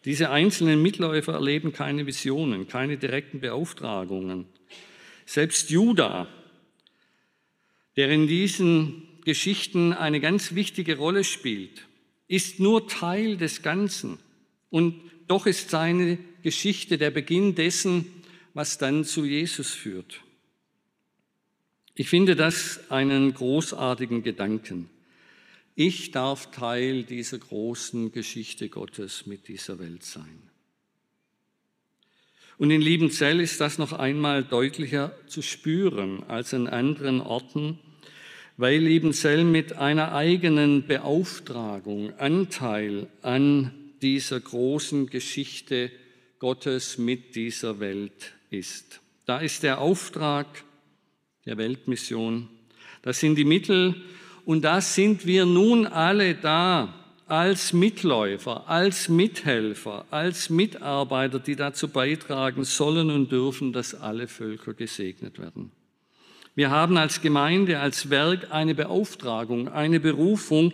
Diese 0.04 0.32
einzelnen 0.32 0.82
Mitläufer 0.82 1.34
erleben 1.34 1.74
keine 1.74 2.08
Visionen, 2.08 2.68
keine 2.68 2.98
direkten 2.98 3.40
Beauftragungen. 3.40 4.46
Selbst 5.26 5.70
Judah, 5.70 6.28
der 7.96 8.10
in 8.10 8.28
diesen 8.28 9.04
Geschichten 9.24 9.94
eine 9.94 10.20
ganz 10.20 10.56
wichtige 10.56 10.98
Rolle 10.98 11.24
spielt, 11.24 11.88
ist 12.28 12.60
nur 12.60 12.88
Teil 12.88 13.38
des 13.38 13.62
Ganzen. 13.62 14.18
Und 14.70 15.00
doch 15.28 15.46
ist 15.46 15.70
seine 15.70 16.18
Geschichte 16.42 16.98
der 16.98 17.12
Beginn 17.12 17.56
dessen, 17.56 18.21
was 18.54 18.78
dann 18.78 19.06
zu 19.06 19.26
Jesus 19.26 19.72
führt. 19.72 20.22
Ich 21.96 22.10
finde 22.10 22.36
das 22.36 22.80
einen 22.90 23.34
großartigen 23.34 24.24
Gedanken. 24.24 24.90
Ich 25.76 26.12
darf 26.12 26.52
Teil 26.52 27.04
dieser 27.04 27.38
großen 27.38 28.12
Geschichte 28.12 28.70
Gottes 28.70 29.26
mit 29.26 29.48
dieser 29.48 29.80
Welt 29.80 30.04
sein. 30.04 30.42
Und 32.58 32.72
in 32.72 32.82
Liebenzell 32.82 33.40
ist 33.40 33.60
das 33.60 33.78
noch 33.78 33.94
einmal 33.94 34.44
deutlicher 34.44 35.16
zu 35.28 35.42
spüren 35.42 36.24
als 36.28 36.54
an 36.54 36.68
anderen 36.68 37.20
Orten, 37.20 37.80
weil 38.58 38.80
Liebenzell 38.80 39.44
mit 39.44 39.74
einer 39.74 40.14
eigenen 40.14 40.86
Beauftragung 40.86 42.14
Anteil 42.20 43.08
an 43.22 43.72
dieser 44.02 44.40
großen 44.40 45.08
Geschichte 45.08 45.92
Gottes 46.40 46.98
mit 46.98 47.36
dieser 47.36 47.80
Welt 47.80 48.34
ist. 48.52 49.02
Da 49.26 49.40
ist 49.40 49.64
der 49.64 49.80
Auftrag 49.80 50.46
der 51.46 51.58
Weltmission, 51.58 52.48
das 53.02 53.20
sind 53.20 53.36
die 53.36 53.46
Mittel 53.46 53.96
und 54.46 54.62
da 54.62 54.82
sind 54.82 55.26
wir 55.26 55.46
nun 55.46 55.88
alle 55.88 56.36
da 56.36 56.94
als 57.28 57.72
Mitläufer, 57.72 58.70
als 58.70 59.08
Mithelfer, 59.08 60.06
als 60.12 60.50
Mitarbeiter, 60.50 61.40
die 61.40 61.56
dazu 61.56 61.88
beitragen 61.88 62.66
sollen 62.66 63.10
und 63.10 63.32
dürfen, 63.32 63.72
dass 63.72 63.96
alle 63.96 64.28
Völker 64.28 64.74
gesegnet 64.74 65.40
werden. 65.40 65.72
Wir 66.54 66.70
haben 66.70 66.98
als 66.98 67.22
Gemeinde, 67.22 67.80
als 67.80 68.10
Werk 68.10 68.52
eine 68.52 68.76
Beauftragung, 68.76 69.70
eine 69.70 70.02
Berufung 70.02 70.74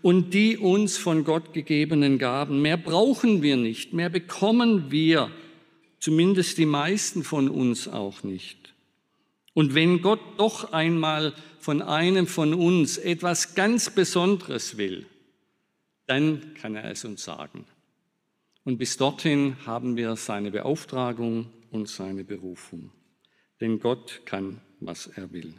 und 0.00 0.32
die 0.32 0.56
uns 0.56 0.96
von 0.96 1.24
Gott 1.24 1.52
gegebenen 1.52 2.18
Gaben. 2.18 2.62
Mehr 2.62 2.78
brauchen 2.78 3.42
wir 3.42 3.58
nicht, 3.58 3.92
mehr 3.92 4.08
bekommen 4.08 4.90
wir, 4.90 5.30
zumindest 5.98 6.58
die 6.58 6.66
meisten 6.66 7.24
von 7.24 7.48
uns 7.48 7.88
auch 7.88 8.22
nicht. 8.22 8.74
Und 9.54 9.74
wenn 9.74 10.02
Gott 10.02 10.20
doch 10.36 10.72
einmal 10.72 11.34
von 11.58 11.82
einem 11.82 12.26
von 12.26 12.54
uns 12.54 12.96
etwas 12.96 13.54
ganz 13.54 13.90
Besonderes 13.90 14.76
will, 14.76 15.06
dann 16.06 16.54
kann 16.54 16.76
er 16.76 16.90
es 16.90 17.04
uns 17.04 17.24
sagen. 17.24 17.66
Und 18.64 18.78
bis 18.78 18.96
dorthin 18.96 19.56
haben 19.66 19.96
wir 19.96 20.16
seine 20.16 20.50
Beauftragung 20.50 21.50
und 21.70 21.88
seine 21.88 22.24
Berufung. 22.24 22.92
Denn 23.60 23.80
Gott 23.80 24.22
kann 24.24 24.60
was 24.80 25.08
er 25.08 25.32
will. 25.32 25.54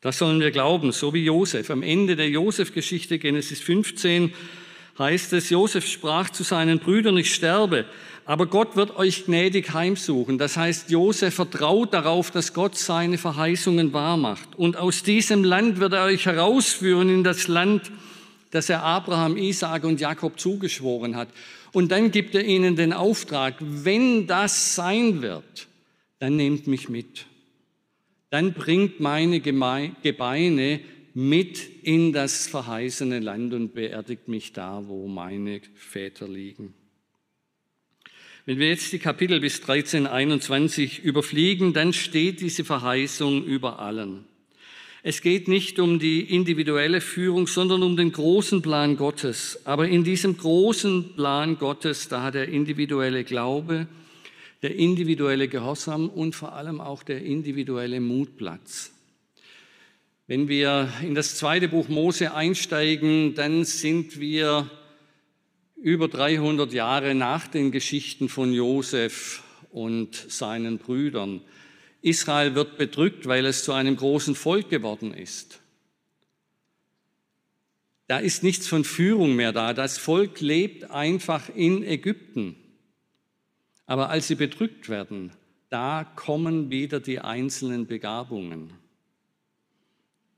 Das 0.00 0.18
sollen 0.18 0.40
wir 0.40 0.50
glauben, 0.50 0.92
so 0.92 1.12
wie 1.12 1.24
Josef. 1.24 1.70
Am 1.70 1.82
Ende 1.82 2.16
der 2.16 2.30
Josef-Geschichte, 2.30 3.18
Genesis 3.18 3.60
15, 3.60 4.32
heißt 5.00 5.32
es, 5.32 5.50
Josef 5.50 5.86
sprach 5.86 6.30
zu 6.30 6.44
seinen 6.44 6.78
Brüdern, 6.78 7.16
ich 7.16 7.34
sterbe, 7.34 7.86
aber 8.24 8.46
Gott 8.46 8.76
wird 8.76 8.96
euch 8.96 9.24
gnädig 9.24 9.72
heimsuchen. 9.72 10.38
Das 10.38 10.56
heißt, 10.56 10.90
Josef 10.90 11.34
vertraut 11.34 11.92
darauf, 11.92 12.30
dass 12.30 12.54
Gott 12.54 12.78
seine 12.78 13.18
Verheißungen 13.18 13.92
wahrmacht. 13.92 14.56
Und 14.56 14.76
aus 14.76 15.02
diesem 15.02 15.42
Land 15.42 15.80
wird 15.80 15.94
er 15.94 16.04
euch 16.04 16.26
herausführen 16.26 17.08
in 17.08 17.24
das 17.24 17.48
Land, 17.48 17.90
das 18.52 18.68
er 18.68 18.84
Abraham, 18.84 19.36
Isaak 19.36 19.82
und 19.82 20.00
Jakob 20.00 20.38
zugeschworen 20.38 21.16
hat. 21.16 21.28
Und 21.72 21.90
dann 21.90 22.10
gibt 22.10 22.34
er 22.36 22.44
ihnen 22.44 22.76
den 22.76 22.92
Auftrag, 22.92 23.54
wenn 23.60 24.26
das 24.28 24.76
sein 24.76 25.22
wird, 25.22 25.66
dann 26.20 26.36
nehmt 26.36 26.66
mich 26.66 26.88
mit. 26.88 27.26
Dann 28.28 28.52
bringt 28.52 29.00
meine 29.00 29.40
Gebeine 29.40 30.80
mit 31.14 31.60
in 31.82 32.12
das 32.12 32.46
verheißene 32.46 33.20
Land 33.20 33.54
und 33.54 33.74
beerdigt 33.74 34.28
mich 34.28 34.52
da, 34.52 34.82
wo 34.86 35.08
meine 35.08 35.60
Väter 35.74 36.28
liegen. 36.28 36.74
Wenn 38.46 38.58
wir 38.58 38.68
jetzt 38.68 38.92
die 38.92 38.98
Kapitel 38.98 39.40
bis 39.40 39.60
13, 39.60 40.06
21 40.06 41.00
überfliegen, 41.04 41.72
dann 41.72 41.92
steht 41.92 42.40
diese 42.40 42.64
Verheißung 42.64 43.44
über 43.44 43.78
allen. 43.78 44.24
Es 45.02 45.22
geht 45.22 45.48
nicht 45.48 45.78
um 45.78 45.98
die 45.98 46.20
individuelle 46.34 47.00
Führung, 47.00 47.46
sondern 47.46 47.82
um 47.82 47.96
den 47.96 48.12
großen 48.12 48.60
Plan 48.60 48.96
Gottes. 48.96 49.60
Aber 49.64 49.88
in 49.88 50.04
diesem 50.04 50.36
großen 50.36 51.14
Plan 51.16 51.58
Gottes, 51.58 52.08
da 52.08 52.22
hat 52.22 52.34
der 52.34 52.48
individuelle 52.48 53.24
Glaube, 53.24 53.86
der 54.62 54.74
individuelle 54.74 55.48
Gehorsam 55.48 56.10
und 56.10 56.34
vor 56.34 56.52
allem 56.52 56.80
auch 56.80 57.02
der 57.02 57.22
individuelle 57.22 58.00
Mut 58.00 58.36
Platz. 58.36 58.92
Wenn 60.30 60.46
wir 60.46 60.92
in 61.02 61.16
das 61.16 61.34
zweite 61.34 61.66
Buch 61.66 61.88
Mose 61.88 62.32
einsteigen, 62.32 63.34
dann 63.34 63.64
sind 63.64 64.20
wir 64.20 64.70
über 65.74 66.06
300 66.06 66.72
Jahre 66.72 67.16
nach 67.16 67.48
den 67.48 67.72
Geschichten 67.72 68.28
von 68.28 68.52
Josef 68.52 69.42
und 69.72 70.14
seinen 70.14 70.78
Brüdern. 70.78 71.40
Israel 72.00 72.54
wird 72.54 72.78
bedrückt, 72.78 73.26
weil 73.26 73.44
es 73.44 73.64
zu 73.64 73.72
einem 73.72 73.96
großen 73.96 74.36
Volk 74.36 74.70
geworden 74.70 75.12
ist. 75.12 75.58
Da 78.06 78.18
ist 78.18 78.44
nichts 78.44 78.68
von 78.68 78.84
Führung 78.84 79.34
mehr 79.34 79.50
da. 79.50 79.74
Das 79.74 79.98
Volk 79.98 80.40
lebt 80.40 80.92
einfach 80.92 81.48
in 81.52 81.82
Ägypten. 81.82 82.54
Aber 83.84 84.10
als 84.10 84.28
sie 84.28 84.36
bedrückt 84.36 84.88
werden, 84.88 85.32
da 85.70 86.04
kommen 86.04 86.70
wieder 86.70 87.00
die 87.00 87.18
einzelnen 87.18 87.88
Begabungen. 87.88 88.79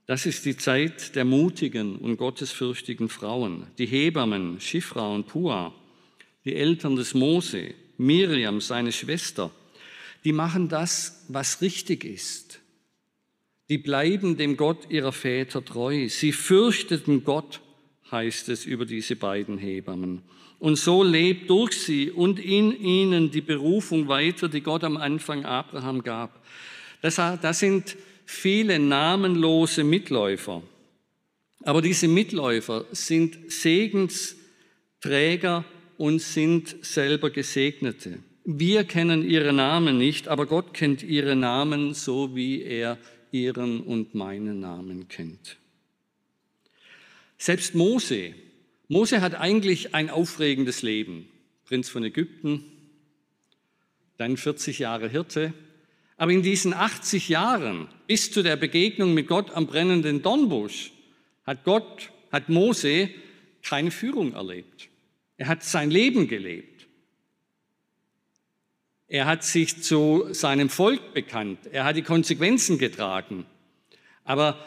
Das 0.06 0.26
ist 0.26 0.44
die 0.44 0.56
Zeit 0.56 1.14
der 1.14 1.24
mutigen 1.24 1.96
und 1.96 2.16
gottesfürchtigen 2.16 3.08
Frauen, 3.08 3.66
die 3.78 3.86
Hebammen, 3.86 4.60
Schifra 4.60 5.08
und 5.08 5.26
Pua, 5.28 5.72
die 6.44 6.54
Eltern 6.54 6.96
des 6.96 7.14
Mose, 7.14 7.74
Miriam, 7.98 8.60
seine 8.60 8.90
Schwester. 8.90 9.50
Die 10.24 10.32
machen 10.32 10.68
das, 10.68 11.24
was 11.28 11.60
richtig 11.60 12.04
ist. 12.04 12.60
Die 13.68 13.78
bleiben 13.78 14.36
dem 14.36 14.56
Gott 14.56 14.90
ihrer 14.90 15.12
Väter 15.12 15.64
treu. 15.64 16.08
Sie 16.08 16.32
fürchteten 16.32 17.24
Gott, 17.24 17.60
heißt 18.10 18.48
es 18.48 18.66
über 18.66 18.84
diese 18.84 19.16
beiden 19.16 19.56
Hebammen. 19.56 20.22
Und 20.58 20.76
so 20.76 21.02
lebt 21.02 21.48
durch 21.48 21.72
sie 21.72 22.10
und 22.10 22.38
in 22.38 22.78
ihnen 22.78 23.30
die 23.30 23.40
Berufung 23.40 24.08
weiter, 24.08 24.48
die 24.48 24.60
Gott 24.60 24.84
am 24.84 24.96
Anfang 24.96 25.44
Abraham 25.44 26.02
gab. 26.02 26.44
Das, 27.00 27.16
das 27.16 27.58
sind 27.58 27.96
viele 28.32 28.78
namenlose 28.78 29.84
Mitläufer. 29.84 30.62
Aber 31.62 31.82
diese 31.82 32.08
Mitläufer 32.08 32.86
sind 32.90 33.52
Segensträger 33.52 35.64
und 35.98 36.20
sind 36.20 36.84
selber 36.84 37.30
Gesegnete. 37.30 38.18
Wir 38.44 38.84
kennen 38.84 39.28
ihre 39.28 39.52
Namen 39.52 39.98
nicht, 39.98 40.26
aber 40.26 40.46
Gott 40.46 40.74
kennt 40.74 41.04
ihre 41.04 41.36
Namen 41.36 41.94
so, 41.94 42.34
wie 42.34 42.62
er 42.62 42.98
ihren 43.30 43.80
und 43.80 44.14
meinen 44.14 44.60
Namen 44.60 45.08
kennt. 45.08 45.58
Selbst 47.38 47.74
Mose, 47.74 48.34
Mose 48.88 49.20
hat 49.20 49.34
eigentlich 49.34 49.94
ein 49.94 50.10
aufregendes 50.10 50.82
Leben. 50.82 51.28
Prinz 51.64 51.88
von 51.88 52.04
Ägypten, 52.04 52.64
dann 54.16 54.36
40 54.36 54.80
Jahre 54.80 55.08
Hirte, 55.08 55.52
aber 56.22 56.30
in 56.30 56.42
diesen 56.42 56.72
80 56.72 57.30
Jahren 57.30 57.88
bis 58.06 58.30
zu 58.30 58.44
der 58.44 58.54
Begegnung 58.54 59.12
mit 59.12 59.26
Gott 59.26 59.50
am 59.56 59.66
brennenden 59.66 60.22
Dornbusch 60.22 60.92
hat 61.44 61.64
Gott, 61.64 62.12
hat 62.30 62.48
Mose 62.48 63.10
keine 63.64 63.90
Führung 63.90 64.32
erlebt. 64.32 64.88
Er 65.36 65.48
hat 65.48 65.64
sein 65.64 65.90
Leben 65.90 66.28
gelebt. 66.28 66.86
Er 69.08 69.26
hat 69.26 69.42
sich 69.42 69.82
zu 69.82 70.28
seinem 70.30 70.68
Volk 70.68 71.12
bekannt. 71.12 71.58
Er 71.72 71.82
hat 71.82 71.96
die 71.96 72.02
Konsequenzen 72.02 72.78
getragen. 72.78 73.44
Aber 74.22 74.64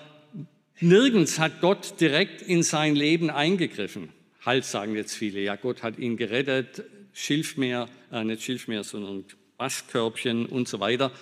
nirgends 0.81 1.39
hat 1.39 1.61
Gott 1.61 2.01
direkt 2.01 2.41
in 2.41 2.63
sein 2.63 2.97
Leben 2.97 3.29
eingegriffen. 3.29 4.09
Halt, 4.45 4.65
sagen 4.65 4.93
jetzt 4.93 5.15
viele. 5.15 5.39
Ja, 5.39 5.55
Gott 5.55 5.83
hat 5.83 5.99
ihn 5.99 6.17
gerettet. 6.17 6.83
Schilfmeer, 7.13 7.87
äh, 8.11 8.25
nicht 8.25 8.43
Schilfmeer, 8.43 8.83
sondern 8.83 9.23
Bastkörbchen 9.57 10.47
und 10.47 10.67
so 10.67 10.81
weiter. 10.81 11.13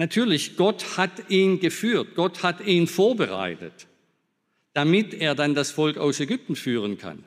Natürlich, 0.00 0.56
Gott 0.56 0.96
hat 0.96 1.28
ihn 1.28 1.60
geführt, 1.60 2.14
Gott 2.14 2.42
hat 2.42 2.66
ihn 2.66 2.86
vorbereitet, 2.86 3.86
damit 4.72 5.12
er 5.12 5.34
dann 5.34 5.54
das 5.54 5.72
Volk 5.72 5.98
aus 5.98 6.20
Ägypten 6.20 6.56
führen 6.56 6.96
kann. 6.96 7.22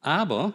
Aber 0.00 0.52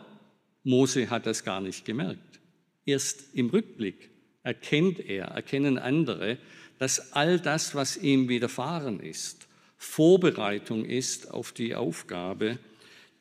Mose 0.64 1.10
hat 1.10 1.26
das 1.26 1.44
gar 1.44 1.60
nicht 1.60 1.84
gemerkt. 1.84 2.40
Erst 2.86 3.36
im 3.36 3.50
Rückblick 3.50 4.10
erkennt 4.42 5.02
er, 5.02 5.26
erkennen 5.26 5.78
andere, 5.78 6.38
dass 6.80 7.12
all 7.12 7.42
das, 7.42 7.76
was 7.76 7.98
ihm 7.98 8.30
widerfahren 8.30 9.02
ist, 9.02 9.50
Vorbereitung 9.76 10.86
ist 10.86 11.30
auf 11.30 11.52
die 11.52 11.76
Aufgabe, 11.76 12.58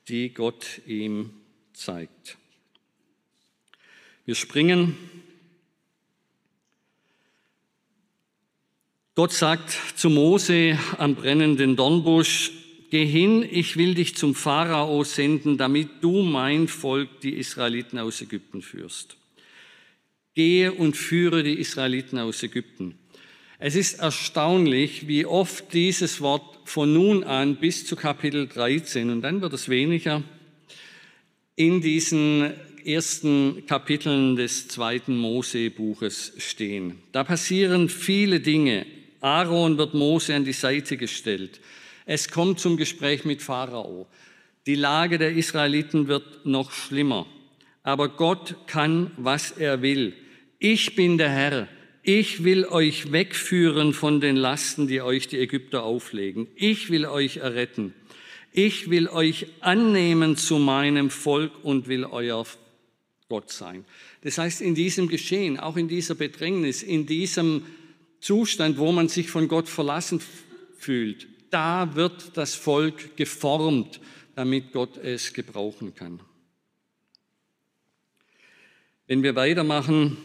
die 0.07 0.33
Gott 0.33 0.81
ihm 0.87 1.31
zeigt. 1.73 2.39
Wir 4.27 4.37
springen 4.37 4.97
Gott 9.17 9.33
sagt 9.33 9.79
zu 9.95 10.11
Mose 10.11 10.79
am 10.99 11.15
brennenden 11.15 11.75
Dornbusch, 11.75 12.53
Geh 12.91 13.07
hin, 13.07 13.49
ich 13.51 13.79
will 13.79 13.95
dich 13.95 14.15
zum 14.15 14.35
Pharao 14.35 15.05
senden, 15.05 15.57
damit 15.57 15.89
du 16.03 16.21
mein 16.21 16.69
Volk, 16.69 17.23
die 17.23 17.33
Israeliten 17.33 17.99
aus 17.99 18.21
Ägypten 18.21 18.61
führst. 18.61 19.17
Gehe 20.35 20.71
und 20.71 20.99
führe 20.99 21.43
die 21.43 21.59
Israeliten 21.59 22.19
aus 22.19 22.43
Ägypten. 22.43 22.99
Es 23.59 23.75
ist 23.75 24.01
erstaunlich, 24.01 25.09
wie 25.09 25.25
oft 25.25 25.73
dieses 25.73 26.21
Wort 26.21 26.59
von 26.69 26.93
nun 26.93 27.25
an 27.25 27.57
bis 27.57 27.87
zu 27.87 27.97
Kapitel 27.97 28.47
13, 28.47 29.09
und 29.09 29.23
dann 29.23 29.41
wird 29.41 29.55
es 29.55 29.71
weniger, 29.71 30.23
in 31.55 31.81
diesen 31.81 32.53
ersten 32.85 33.65
Kapiteln 33.67 34.37
des 34.37 34.69
zweiten 34.69 35.17
Mose-Buches 35.17 36.35
stehen. 36.37 36.99
Da 37.13 37.25
passieren 37.25 37.89
viele 37.89 38.41
Dinge. 38.41 38.85
Aaron 39.27 39.77
wird 39.77 39.93
Mose 39.93 40.37
an 40.37 40.45
die 40.45 40.53
Seite 40.53 40.97
gestellt. 40.97 41.61
Es 42.05 42.31
kommt 42.31 42.61
zum 42.61 42.77
Gespräch 42.77 43.25
mit 43.25 43.43
Pharao. 43.43 44.07
Die 44.67 44.77
Lage 44.77 45.19
der 45.19 45.33
Israeliten 45.33 46.07
wird 46.07 46.47
noch 46.47 46.71
schlimmer. 46.71 47.27
Aber 47.83 48.09
Gott 48.09 48.55
kann, 48.69 49.11
was 49.17 49.51
er 49.51 49.83
will. 49.83 50.15
Ich 50.61 50.95
bin 50.95 51.19
der 51.19 51.31
Herr. 51.31 51.69
Ich 52.05 52.45
will 52.45 52.67
euch 52.67 53.11
wegführen 53.11 53.95
von 53.95 54.21
den 54.21 54.37
Lasten, 54.37 54.87
die 54.87 55.03
euch 55.03 55.27
die 55.27 55.41
Ägypter 55.41 55.83
auflegen. 55.83 56.47
Ich 56.55 56.91
will 56.91 57.05
euch 57.05 57.39
erretten. 57.39 57.95
Ich 58.53 58.91
will 58.91 59.09
euch 59.09 59.47
annehmen 59.59 60.37
zu 60.37 60.61
meinem 60.61 61.11
Volk 61.11 61.65
und 61.65 61.89
will 61.89 62.05
euer 62.05 62.47
Gott 63.29 63.51
sein. 63.51 63.87
Das 64.23 64.39
heißt, 64.39 64.63
in 64.63 64.77
diesem 64.77 65.09
Geschehen, 65.09 65.59
auch 65.59 65.77
in 65.77 65.89
dieser 65.89 66.15
Bedrängnis, 66.15 66.85
in 66.85 67.07
diesem 67.07 67.65
Zustand, 68.27 68.77
wo 68.77 68.91
man 68.91 69.07
sich 69.07 69.31
von 69.31 69.47
Gott 69.47 69.69
verlassen 69.69 70.21
fühlt, 70.77 71.29
da 71.51 71.95
wird 71.95 72.37
das 72.37 72.57
Volk 72.57 73.17
geformt, 73.17 74.01
damit 74.35 74.73
Gott 74.73 74.97
es 74.97 75.33
gebrauchen 75.33 75.95
kann. 75.95 76.19
Wenn 79.07 79.23
wir 79.23 79.37
weitermachen, 79.37 80.17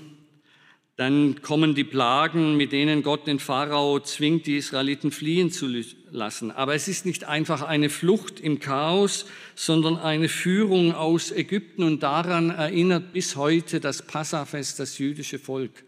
dann 0.96 1.44
kommen 1.44 1.76
die 1.76 1.84
Plagen, 1.84 2.58
mit 2.58 2.72
denen 2.72 3.04
Gott 3.04 3.28
den 3.28 3.38
Pharao 3.38 4.00
zwingt, 4.00 4.48
die 4.48 4.58
Israeliten 4.58 5.12
fliehen 5.12 5.52
zu 5.52 5.68
lassen. 6.10 6.50
Aber 6.50 6.74
es 6.74 6.88
ist 6.88 7.06
nicht 7.06 7.26
einfach 7.26 7.62
eine 7.62 7.92
Flucht 7.92 8.40
im 8.40 8.60
Chaos, 8.60 9.28
sondern 9.54 9.98
eine 9.98 10.28
Führung 10.28 10.96
aus 10.96 11.32
Ägypten 11.32 11.84
und 11.84 12.02
daran 12.02 12.50
erinnert 12.50 13.14
bis 13.14 13.36
heute 13.36 13.80
das 13.80 14.02
Passafest 14.02 14.80
das 14.80 14.98
jüdische 14.98 15.38
Volk 15.38 15.84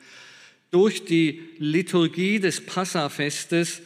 durch 0.74 1.06
die 1.06 1.42
Liturgie 1.60 2.40
des 2.40 2.66
Passafestes 2.66 3.82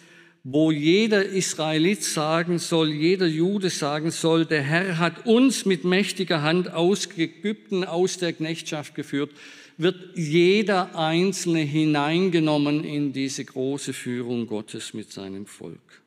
wo 0.49 0.71
jeder 0.71 1.25
Israelit 1.25 2.01
sagen 2.01 2.57
soll, 2.57 2.89
jeder 2.93 3.27
Jude 3.27 3.69
sagen 3.69 4.11
soll, 4.11 4.45
der 4.45 4.61
Herr 4.61 4.97
hat 4.97 5.25
uns 5.25 5.65
mit 5.65 5.83
mächtiger 5.83 6.41
Hand 6.41 6.71
aus 6.71 7.09
Ägypten, 7.17 7.83
aus 7.83 8.17
der 8.17 8.31
Knechtschaft 8.31 8.95
geführt, 8.95 9.31
wird 9.77 9.97
jeder 10.15 10.95
Einzelne 10.97 11.59
hineingenommen 11.59 12.85
in 12.85 13.11
diese 13.11 13.43
große 13.43 13.91
Führung 13.91 14.47
Gottes 14.47 14.93
mit 14.93 15.11
seinem 15.11 15.47
Volk. 15.47 16.01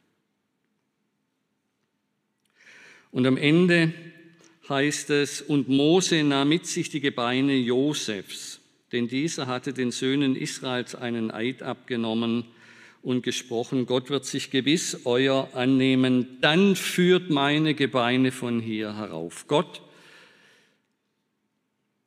Und 3.12 3.26
am 3.26 3.36
Ende 3.36 3.92
heißt 4.70 5.10
es, 5.10 5.42
und 5.42 5.68
Mose 5.68 6.24
nahm 6.24 6.48
mit 6.48 6.66
sich 6.66 6.88
die 6.88 7.00
Gebeine 7.00 7.56
Josefs, 7.56 8.59
denn 8.92 9.08
dieser 9.08 9.46
hatte 9.46 9.72
den 9.72 9.90
Söhnen 9.90 10.36
Israels 10.36 10.94
einen 10.94 11.30
Eid 11.30 11.62
abgenommen, 11.62 12.44
und 13.02 13.22
gesprochen, 13.22 13.86
Gott 13.86 14.10
wird 14.10 14.26
sich 14.26 14.50
gewiss 14.50 15.02
euer 15.04 15.48
annehmen, 15.54 16.38
dann 16.40 16.76
führt 16.76 17.30
meine 17.30 17.74
Gebeine 17.74 18.30
von 18.30 18.60
hier 18.60 18.96
herauf. 18.96 19.46
Gott 19.48 19.82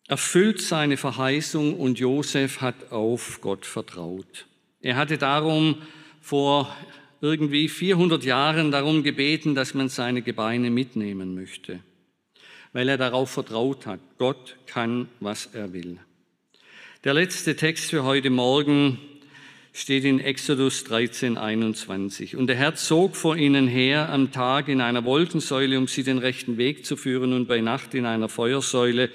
erfüllt 0.07 0.61
seine 0.61 0.97
Verheißung 0.97 1.79
und 1.79 1.97
Josef 1.97 2.61
hat 2.61 2.91
auf 2.91 3.39
Gott 3.41 3.65
vertraut. 3.65 4.45
Er 4.81 4.95
hatte 4.95 5.17
darum 5.17 5.81
vor 6.21 6.75
irgendwie 7.21 7.69
400 7.69 8.23
Jahren 8.23 8.69
darum 8.69 9.01
gebeten, 9.01 9.55
dass 9.55 9.73
man 9.73 9.89
seine 9.89 10.21
Gebeine 10.21 10.69
mitnehmen 10.69 11.33
möchte, 11.33 11.79
weil 12.73 12.89
er 12.89 12.97
darauf 12.97 13.31
vertraut 13.31 13.87
hat. 13.87 14.01
Gott 14.17 14.57
kann, 14.67 15.07
was 15.19 15.47
er 15.47 15.73
will. 15.73 15.99
Der 17.03 17.13
letzte 17.13 17.57
Text 17.57 17.89
für 17.89 18.05
heute 18.05 18.29
Morgen 18.29 18.97
steht 19.73 20.05
in 20.05 20.21
Exodus 20.21 20.85
13, 20.85 21.37
21. 21.37 22.37
Und 22.37 22.47
der 22.47 22.55
Herr 22.55 22.75
zog 22.75 23.17
vor 23.17 23.35
ihnen 23.35 23.67
her 23.67 24.07
am 24.07 24.31
Tag 24.31 24.69
in 24.69 24.79
einer 24.79 25.03
Wolkensäule, 25.03 25.77
um 25.77 25.89
sie 25.89 26.03
den 26.03 26.17
rechten 26.17 26.55
Weg 26.55 26.85
zu 26.85 26.95
führen, 26.95 27.33
und 27.33 27.49
bei 27.49 27.59
Nacht 27.59 27.93
in 27.93 28.05
einer 28.05 28.29
Feuersäule, 28.29 29.09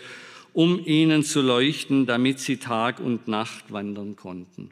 um 0.52 0.84
ihnen 0.84 1.22
zu 1.22 1.40
leuchten, 1.40 2.04
damit 2.04 2.40
sie 2.40 2.58
Tag 2.58 3.00
und 3.00 3.26
Nacht 3.26 3.72
wandern 3.72 4.16
konnten. 4.16 4.70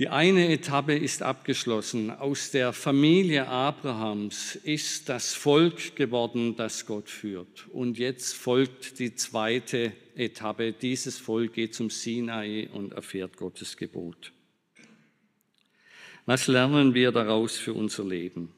Die 0.00 0.08
eine 0.08 0.48
Etappe 0.48 0.96
ist 0.96 1.22
abgeschlossen. 1.22 2.10
Aus 2.10 2.50
der 2.50 2.72
Familie 2.72 3.46
Abrahams 3.46 4.56
ist 4.56 5.08
das 5.08 5.34
Volk 5.34 5.94
geworden, 5.94 6.56
das 6.56 6.86
Gott 6.86 7.08
führt. 7.08 7.68
Und 7.68 7.98
jetzt 7.98 8.34
folgt 8.34 8.98
die 8.98 9.14
zweite 9.14 9.92
Etappe. 10.20 10.72
Dieses 10.72 11.18
Volk 11.18 11.54
geht 11.54 11.74
zum 11.74 11.90
Sinai 11.90 12.68
und 12.72 12.92
erfährt 12.92 13.36
Gottes 13.36 13.76
Gebot. 13.76 14.32
Was 16.26 16.46
lernen 16.46 16.94
wir 16.94 17.10
daraus 17.12 17.56
für 17.56 17.74
unser 17.74 18.04
Leben? 18.04 18.52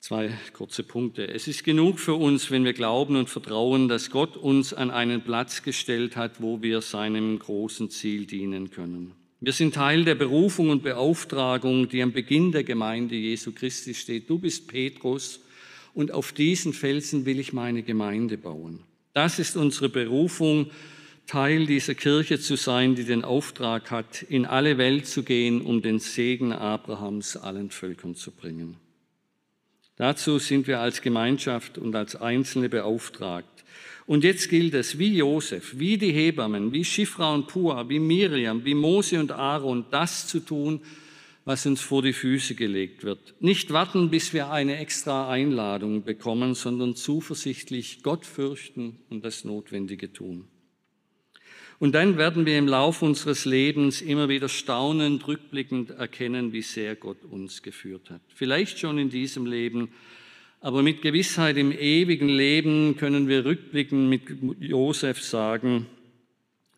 Zwei 0.00 0.32
kurze 0.52 0.84
Punkte. 0.84 1.28
Es 1.28 1.48
ist 1.48 1.64
genug 1.64 2.00
für 2.00 2.14
uns, 2.14 2.50
wenn 2.50 2.64
wir 2.64 2.72
glauben 2.72 3.16
und 3.16 3.28
vertrauen, 3.28 3.88
dass 3.88 4.10
Gott 4.10 4.36
uns 4.36 4.72
an 4.72 4.90
einen 4.90 5.22
Platz 5.22 5.62
gestellt 5.62 6.16
hat, 6.16 6.40
wo 6.40 6.62
wir 6.62 6.80
seinem 6.80 7.38
großen 7.38 7.90
Ziel 7.90 8.24
dienen 8.24 8.70
können. 8.70 9.12
Wir 9.40 9.52
sind 9.52 9.74
Teil 9.74 10.04
der 10.04 10.14
Berufung 10.14 10.70
und 10.70 10.82
Beauftragung, 10.82 11.88
die 11.88 12.02
am 12.02 12.12
Beginn 12.12 12.52
der 12.52 12.64
Gemeinde 12.64 13.16
Jesu 13.16 13.52
Christi 13.52 13.94
steht. 13.94 14.30
Du 14.30 14.38
bist 14.38 14.66
Petrus 14.66 15.40
und 15.94 16.10
auf 16.10 16.32
diesen 16.32 16.72
Felsen 16.72 17.26
will 17.26 17.38
ich 17.38 17.52
meine 17.52 17.82
Gemeinde 17.82 18.38
bauen. 18.38 18.80
Das 19.18 19.40
ist 19.40 19.56
unsere 19.56 19.88
Berufung, 19.88 20.70
Teil 21.26 21.66
dieser 21.66 21.96
Kirche 21.96 22.38
zu 22.38 22.54
sein, 22.54 22.94
die 22.94 23.02
den 23.02 23.24
Auftrag 23.24 23.90
hat, 23.90 24.22
in 24.22 24.46
alle 24.46 24.78
Welt 24.78 25.08
zu 25.08 25.24
gehen, 25.24 25.60
um 25.60 25.82
den 25.82 25.98
Segen 25.98 26.52
Abrahams 26.52 27.36
allen 27.36 27.70
Völkern 27.70 28.14
zu 28.14 28.30
bringen. 28.30 28.76
Dazu 29.96 30.38
sind 30.38 30.68
wir 30.68 30.78
als 30.78 31.02
Gemeinschaft 31.02 31.78
und 31.78 31.96
als 31.96 32.14
Einzelne 32.14 32.68
beauftragt. 32.68 33.64
Und 34.06 34.22
jetzt 34.22 34.50
gilt 34.50 34.74
es, 34.74 35.00
wie 35.00 35.16
Josef, 35.16 35.76
wie 35.76 35.98
die 35.98 36.12
Hebammen, 36.12 36.72
wie 36.72 36.84
Schifra 36.84 37.34
und 37.34 37.48
Pua, 37.48 37.88
wie 37.88 37.98
Miriam, 37.98 38.64
wie 38.64 38.74
Mose 38.74 39.18
und 39.18 39.32
Aaron, 39.32 39.84
das 39.90 40.28
zu 40.28 40.38
tun, 40.38 40.80
was 41.48 41.64
uns 41.64 41.80
vor 41.80 42.02
die 42.02 42.12
Füße 42.12 42.54
gelegt 42.54 43.04
wird. 43.04 43.34
Nicht 43.40 43.72
warten, 43.72 44.10
bis 44.10 44.34
wir 44.34 44.50
eine 44.50 44.76
extra 44.76 45.30
Einladung 45.30 46.04
bekommen, 46.04 46.54
sondern 46.54 46.94
zuversichtlich 46.94 48.02
Gott 48.02 48.26
fürchten 48.26 48.98
und 49.08 49.24
das 49.24 49.44
Notwendige 49.44 50.12
tun. 50.12 50.44
Und 51.78 51.94
dann 51.94 52.18
werden 52.18 52.44
wir 52.44 52.58
im 52.58 52.68
Laufe 52.68 53.02
unseres 53.06 53.46
Lebens 53.46 54.02
immer 54.02 54.28
wieder 54.28 54.50
staunend, 54.50 55.26
rückblickend 55.26 55.88
erkennen, 55.88 56.52
wie 56.52 56.60
sehr 56.60 56.96
Gott 56.96 57.24
uns 57.24 57.62
geführt 57.62 58.10
hat. 58.10 58.20
Vielleicht 58.34 58.78
schon 58.78 58.98
in 58.98 59.08
diesem 59.08 59.46
Leben, 59.46 59.88
aber 60.60 60.82
mit 60.82 61.00
Gewissheit 61.00 61.56
im 61.56 61.72
ewigen 61.72 62.28
Leben 62.28 62.98
können 62.98 63.26
wir 63.26 63.46
rückblickend 63.46 64.10
mit 64.10 64.22
Josef 64.60 65.22
sagen, 65.22 65.86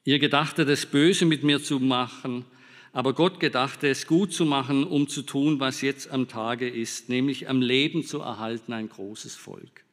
ihr 0.05 0.21
gedachtet 0.21 0.69
es 0.69 0.87
böse 0.87 1.27
mit 1.27 1.43
mir 1.43 1.61
zu 1.61 1.81
machen, 1.81 2.45
aber 2.93 3.13
Gott 3.15 3.41
gedachte 3.41 3.89
es 3.89 4.07
gut 4.07 4.33
zu 4.33 4.45
machen, 4.45 4.85
um 4.85 5.09
zu 5.09 5.23
tun, 5.23 5.61
was 5.61 5.81
jetzt 5.81 6.11
am 6.11 6.29
Tage 6.29 6.69
ist, 6.69 7.09
nämlich 7.09 7.49
am 7.49 7.63
Leben 7.63 8.05
zu 8.05 8.21
erhalten 8.21 8.73
ein 8.73 8.89
großes 8.89 9.37
Volk. 9.37 9.85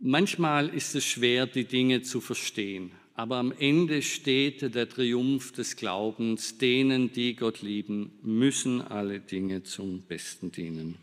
Manchmal 0.00 0.68
ist 0.68 0.94
es 0.94 1.04
schwer, 1.04 1.46
die 1.46 1.64
Dinge 1.64 2.02
zu 2.02 2.20
verstehen. 2.20 2.92
Aber 3.14 3.38
am 3.38 3.50
Ende 3.50 4.00
steht 4.00 4.72
der 4.74 4.88
Triumph 4.88 5.50
des 5.50 5.74
Glaubens. 5.74 6.56
Denen, 6.58 7.12
die 7.12 7.34
Gott 7.34 7.62
lieben, 7.62 8.12
müssen 8.22 8.80
alle 8.80 9.18
Dinge 9.18 9.64
zum 9.64 10.02
Besten 10.02 10.52
dienen. 10.52 10.94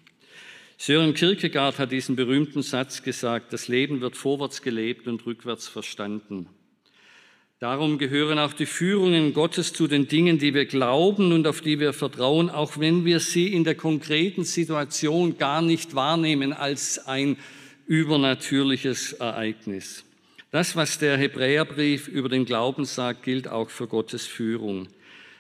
Sören 0.78 1.14
Kierkegaard 1.14 1.78
hat 1.78 1.92
diesen 1.92 2.16
berühmten 2.16 2.62
Satz 2.62 3.04
gesagt, 3.04 3.52
das 3.52 3.68
Leben 3.68 4.00
wird 4.00 4.16
vorwärts 4.16 4.62
gelebt 4.62 5.10
und 5.10 5.26
rückwärts 5.26 5.68
verstanden. 5.68 6.48
Darum 7.60 7.98
gehören 7.98 8.38
auch 8.38 8.52
die 8.52 8.66
Führungen 8.66 9.34
Gottes 9.34 9.72
zu 9.72 9.88
den 9.88 10.10
Dingen, 10.10 10.38
die 10.40 10.54
wir 10.54 10.66
glauben 10.66 11.32
und 11.32 11.48
auf 11.48 11.62
die 11.62 11.80
wir 11.80 11.94
vertrauen, 11.94 12.50
auch 12.50 12.80
wenn 12.80 13.06
wir 13.06 13.22
sie 13.22 13.54
in 13.54 13.64
der 13.64 13.76
konkreten 13.76 14.44
Situation 14.44 15.38
gar 15.38 15.62
nicht 15.62 15.96
wahrnehmen 15.96 16.52
als 16.52 17.08
ein 17.08 17.38
übernatürliches 17.88 19.14
Ereignis. 19.14 20.04
Das, 20.52 20.76
was 20.76 21.00
der 21.00 21.18
Hebräerbrief 21.18 22.10
über 22.10 22.28
den 22.28 22.46
Glauben 22.46 22.84
sagt, 22.84 23.24
gilt 23.24 23.48
auch 23.48 23.70
für 23.70 23.88
Gottes 23.88 24.26
Führung. 24.26 24.90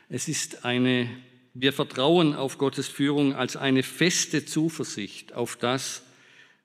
Es 0.08 0.30
ist 0.30 0.63
eine, 0.63 1.10
wir 1.54 1.73
vertrauen 1.73 2.34
auf 2.34 2.58
Gottes 2.58 2.88
Führung 2.88 3.34
als 3.34 3.58
eine 3.58 3.84
feste 3.84 4.45
Zuversicht 4.45 5.34
auf 5.34 5.58
das, 5.58 6.04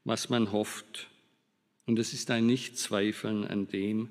was 0.05 0.29
man 0.29 0.53
hofft. 0.53 1.09
Und 1.87 1.99
es 1.99 2.13
ist 2.13 2.31
ein 2.31 2.47
Nichtzweifeln 2.47 3.45
an 3.45 3.67
dem, 3.67 4.11